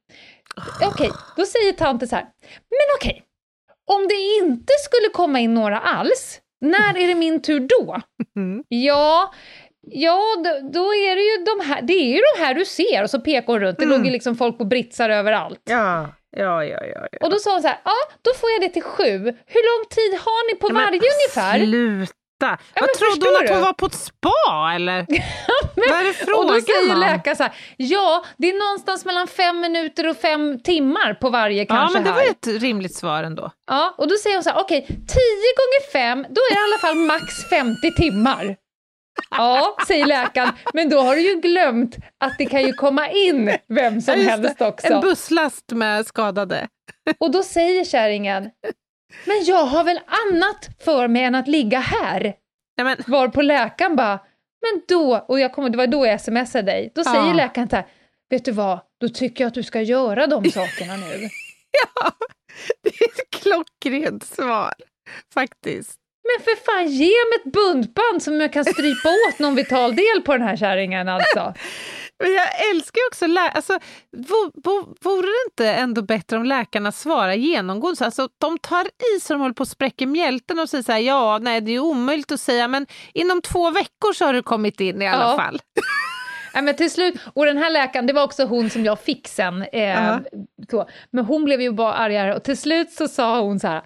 [0.83, 2.25] Okej, då säger tanten så här,
[2.71, 3.23] men okej,
[3.91, 8.01] om det inte skulle komma in några alls, när är det min tur då?
[8.37, 8.65] Mm.
[8.69, 9.35] Ja,
[9.91, 13.03] ja då, då är det ju de här, det är ju de här du ser,
[13.03, 15.61] och så pekar hon runt, det låg ju liksom folk på britsar överallt.
[15.65, 16.85] Ja, ja, ja.
[16.87, 17.19] ja, ja.
[17.21, 19.19] Och då sa hon så här, ja, då får jag det till sju.
[19.47, 21.67] Hur lång tid har ni på Ja, varje ungefär?
[21.67, 22.13] Sluta!
[22.47, 23.65] Men Vad trodde hon att hon du?
[23.65, 25.07] var på ett spa eller?
[25.77, 29.27] Vad är det Och då säger frågan läkaren så här, ja, det är någonstans mellan
[29.27, 32.17] fem minuter och fem timmar på varje Ja, kanske men det här.
[32.17, 33.51] var ett rimligt svar ändå.
[33.71, 36.65] Ja, och då säger hon så här, okej, 10 gånger 5, då är det i
[36.65, 38.57] alla fall max 50 timmar.
[39.31, 43.57] Ja, säger läkaren, men då har du ju glömt att det kan ju komma in
[43.69, 44.87] vem som Ja, helst också.
[44.87, 46.69] En busslast med skadade.
[47.21, 48.51] Och då säger kärringen,
[49.27, 52.23] men jag har väl annat för mig än att ligga här?
[52.77, 54.19] Nej, men, Var på läkaren bara,
[54.63, 57.33] men då, och jag kommer, det var då jag smsade dig, då säger Ja.
[57.33, 57.87] läkaren så här,
[58.31, 61.07] vet du vad, då tycker jag att du ska göra de sakerna nu.
[62.83, 64.75] det är ett klockrent svar,
[65.35, 65.99] faktiskt.
[66.25, 70.23] Men för fan, ge mig ett buntband som jag kan strypa åt någon vital del
[70.25, 71.55] på den här kärringen alltså.
[72.23, 73.73] Men jag älskar ju också lä- alltså,
[74.17, 77.97] vo- vo- Vore det inte ändå bättre om läkarna svarar genomgående?
[77.97, 78.05] så?
[78.05, 78.85] Alltså, de tar
[79.17, 81.73] i så de håller på att spräcka mjälten och säger så här, ja, nej, det
[81.73, 85.31] är omöjligt att säga, men inom två veckor så har du kommit in i alla
[85.31, 85.37] Ja.
[85.37, 85.61] fall.
[86.55, 89.29] Nej, men till slut, och den här läkaren, det var också hon som jag fick
[89.29, 89.63] sen.
[89.63, 90.21] Eh, Ja.
[90.71, 90.89] så.
[91.11, 93.83] Men hon blev ju bara argare och till slut så sa hon så här.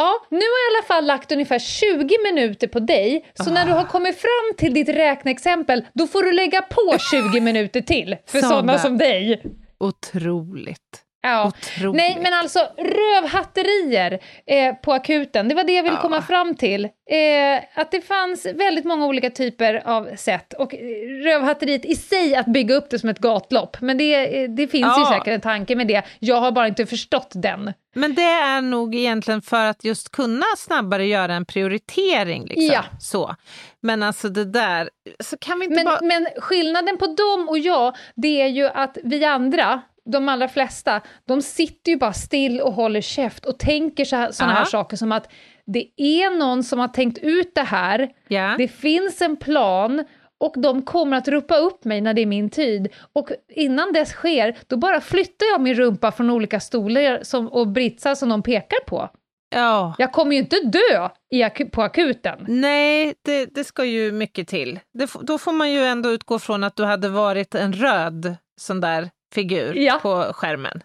[0.00, 3.66] Ja, nu har jag i alla fall lagt ungefär 20 minuter på dig, så när
[3.66, 6.98] du har kommit fram till ditt räkneexempel, då får du lägga på
[7.32, 9.42] 20 minuter till för sådana som dig.
[9.78, 11.02] Otroligt.
[11.22, 11.46] Ja.
[11.46, 11.96] Otroligt.
[11.96, 16.00] Nej, men alltså rövhatterier eh, på akuten, det var det jag ville Ja.
[16.02, 16.84] komma fram till.
[16.84, 20.52] Eh, att det fanns väldigt många olika typer av sätt.
[20.52, 20.78] Och eh,
[21.24, 23.76] rövhatteriet i sig, att bygga upp det som ett gatlopp.
[23.80, 25.12] Men det, eh, det finns ju Ja.
[25.18, 26.02] säkert en tanke med det.
[26.18, 27.72] Jag har bara inte förstått den.
[27.94, 32.44] Men det är nog egentligen för att just kunna snabbare göra en prioritering.
[32.46, 32.64] Liksom.
[32.74, 32.84] Ja.
[33.00, 33.34] Så.
[33.82, 34.90] Men alltså det där,
[35.24, 35.98] så kan vi inte Men, bara...
[36.02, 41.00] men skillnaden på dem och jag, det är ju att vi andra, de allra flesta,
[41.28, 45.28] de sitter ju bara still och håller käft och tänker så här, saker som att
[45.66, 48.54] det är någon som har tänkt ut det här, Ja.
[48.58, 50.04] det finns en plan
[50.40, 52.88] och de kommer att ropa upp mig när det är min tid.
[53.12, 57.68] Och innan det sker, då bara flyttar jag min rumpa från olika stolar som, och
[57.68, 59.08] britsar som de pekar på.
[59.54, 59.94] Ja.
[59.98, 62.44] Jag kommer ju inte dö i aku- på akuten.
[62.48, 64.80] Nej, det, det ska ju mycket till.
[64.98, 68.80] Det, då får man ju ändå utgå från att du hade varit en röd sån
[68.80, 69.98] där figur Ja.
[70.02, 70.82] på skärmen.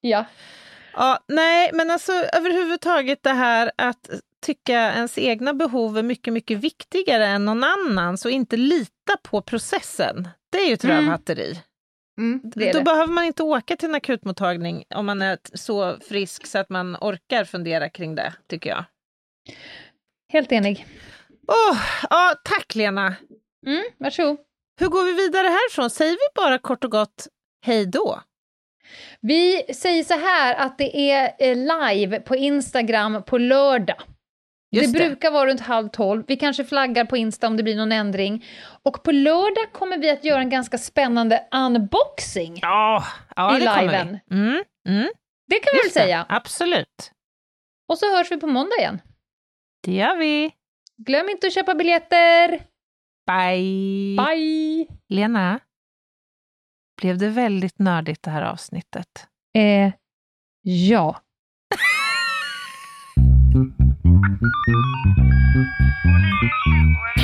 [0.00, 0.24] Ja.
[0.92, 4.10] Ja, nej, men alltså överhuvudtaget det här att
[4.46, 9.42] tycka ens egna behov är mycket, mycket viktigare än någon annans och inte lita på
[9.42, 10.28] processen.
[10.52, 10.96] Det är ju ett Mm.
[10.96, 11.60] rövhatteri.
[12.42, 12.84] det är Då det.
[12.84, 16.96] behöver man inte åka till en akutmottagning om man är så frisk så att man
[17.00, 18.84] orkar fundera kring det, tycker jag.
[20.32, 20.86] Helt enig.
[21.48, 21.78] Åh,
[22.10, 23.14] ja, tack Lena!
[23.66, 24.36] Mm, varsågod.
[24.80, 25.90] Hur går vi vidare härifrån?
[25.90, 27.26] Säger vi bara kort och gott
[27.64, 28.20] hej då?
[29.20, 33.96] Vi säger så här att det är eh, live på Instagram på lördag.
[34.70, 34.98] Det det.
[34.98, 36.24] brukar vara runt halv tolv.
[36.28, 38.44] Vi kanske flaggar på Insta om det blir någon ändring.
[38.82, 42.58] Och på lördag kommer vi att göra en ganska spännande unboxing.
[42.62, 43.04] Ja,
[43.36, 44.18] ja I det liven.
[44.30, 45.08] Mm, mm,
[45.46, 46.26] Det kan vi väl säga.
[46.28, 47.12] Absolut.
[47.88, 49.00] Och så hörs vi på måndag igen.
[49.82, 50.52] Det gör vi.
[50.96, 52.48] Glöm inte att köpa biljetter.
[53.26, 54.16] Bye!
[54.16, 54.86] Bye!
[55.08, 55.60] Lena,
[57.04, 59.26] blev det väldigt nördigt det här avsnittet?
[59.58, 59.92] Eh,
[60.62, 61.20] ja.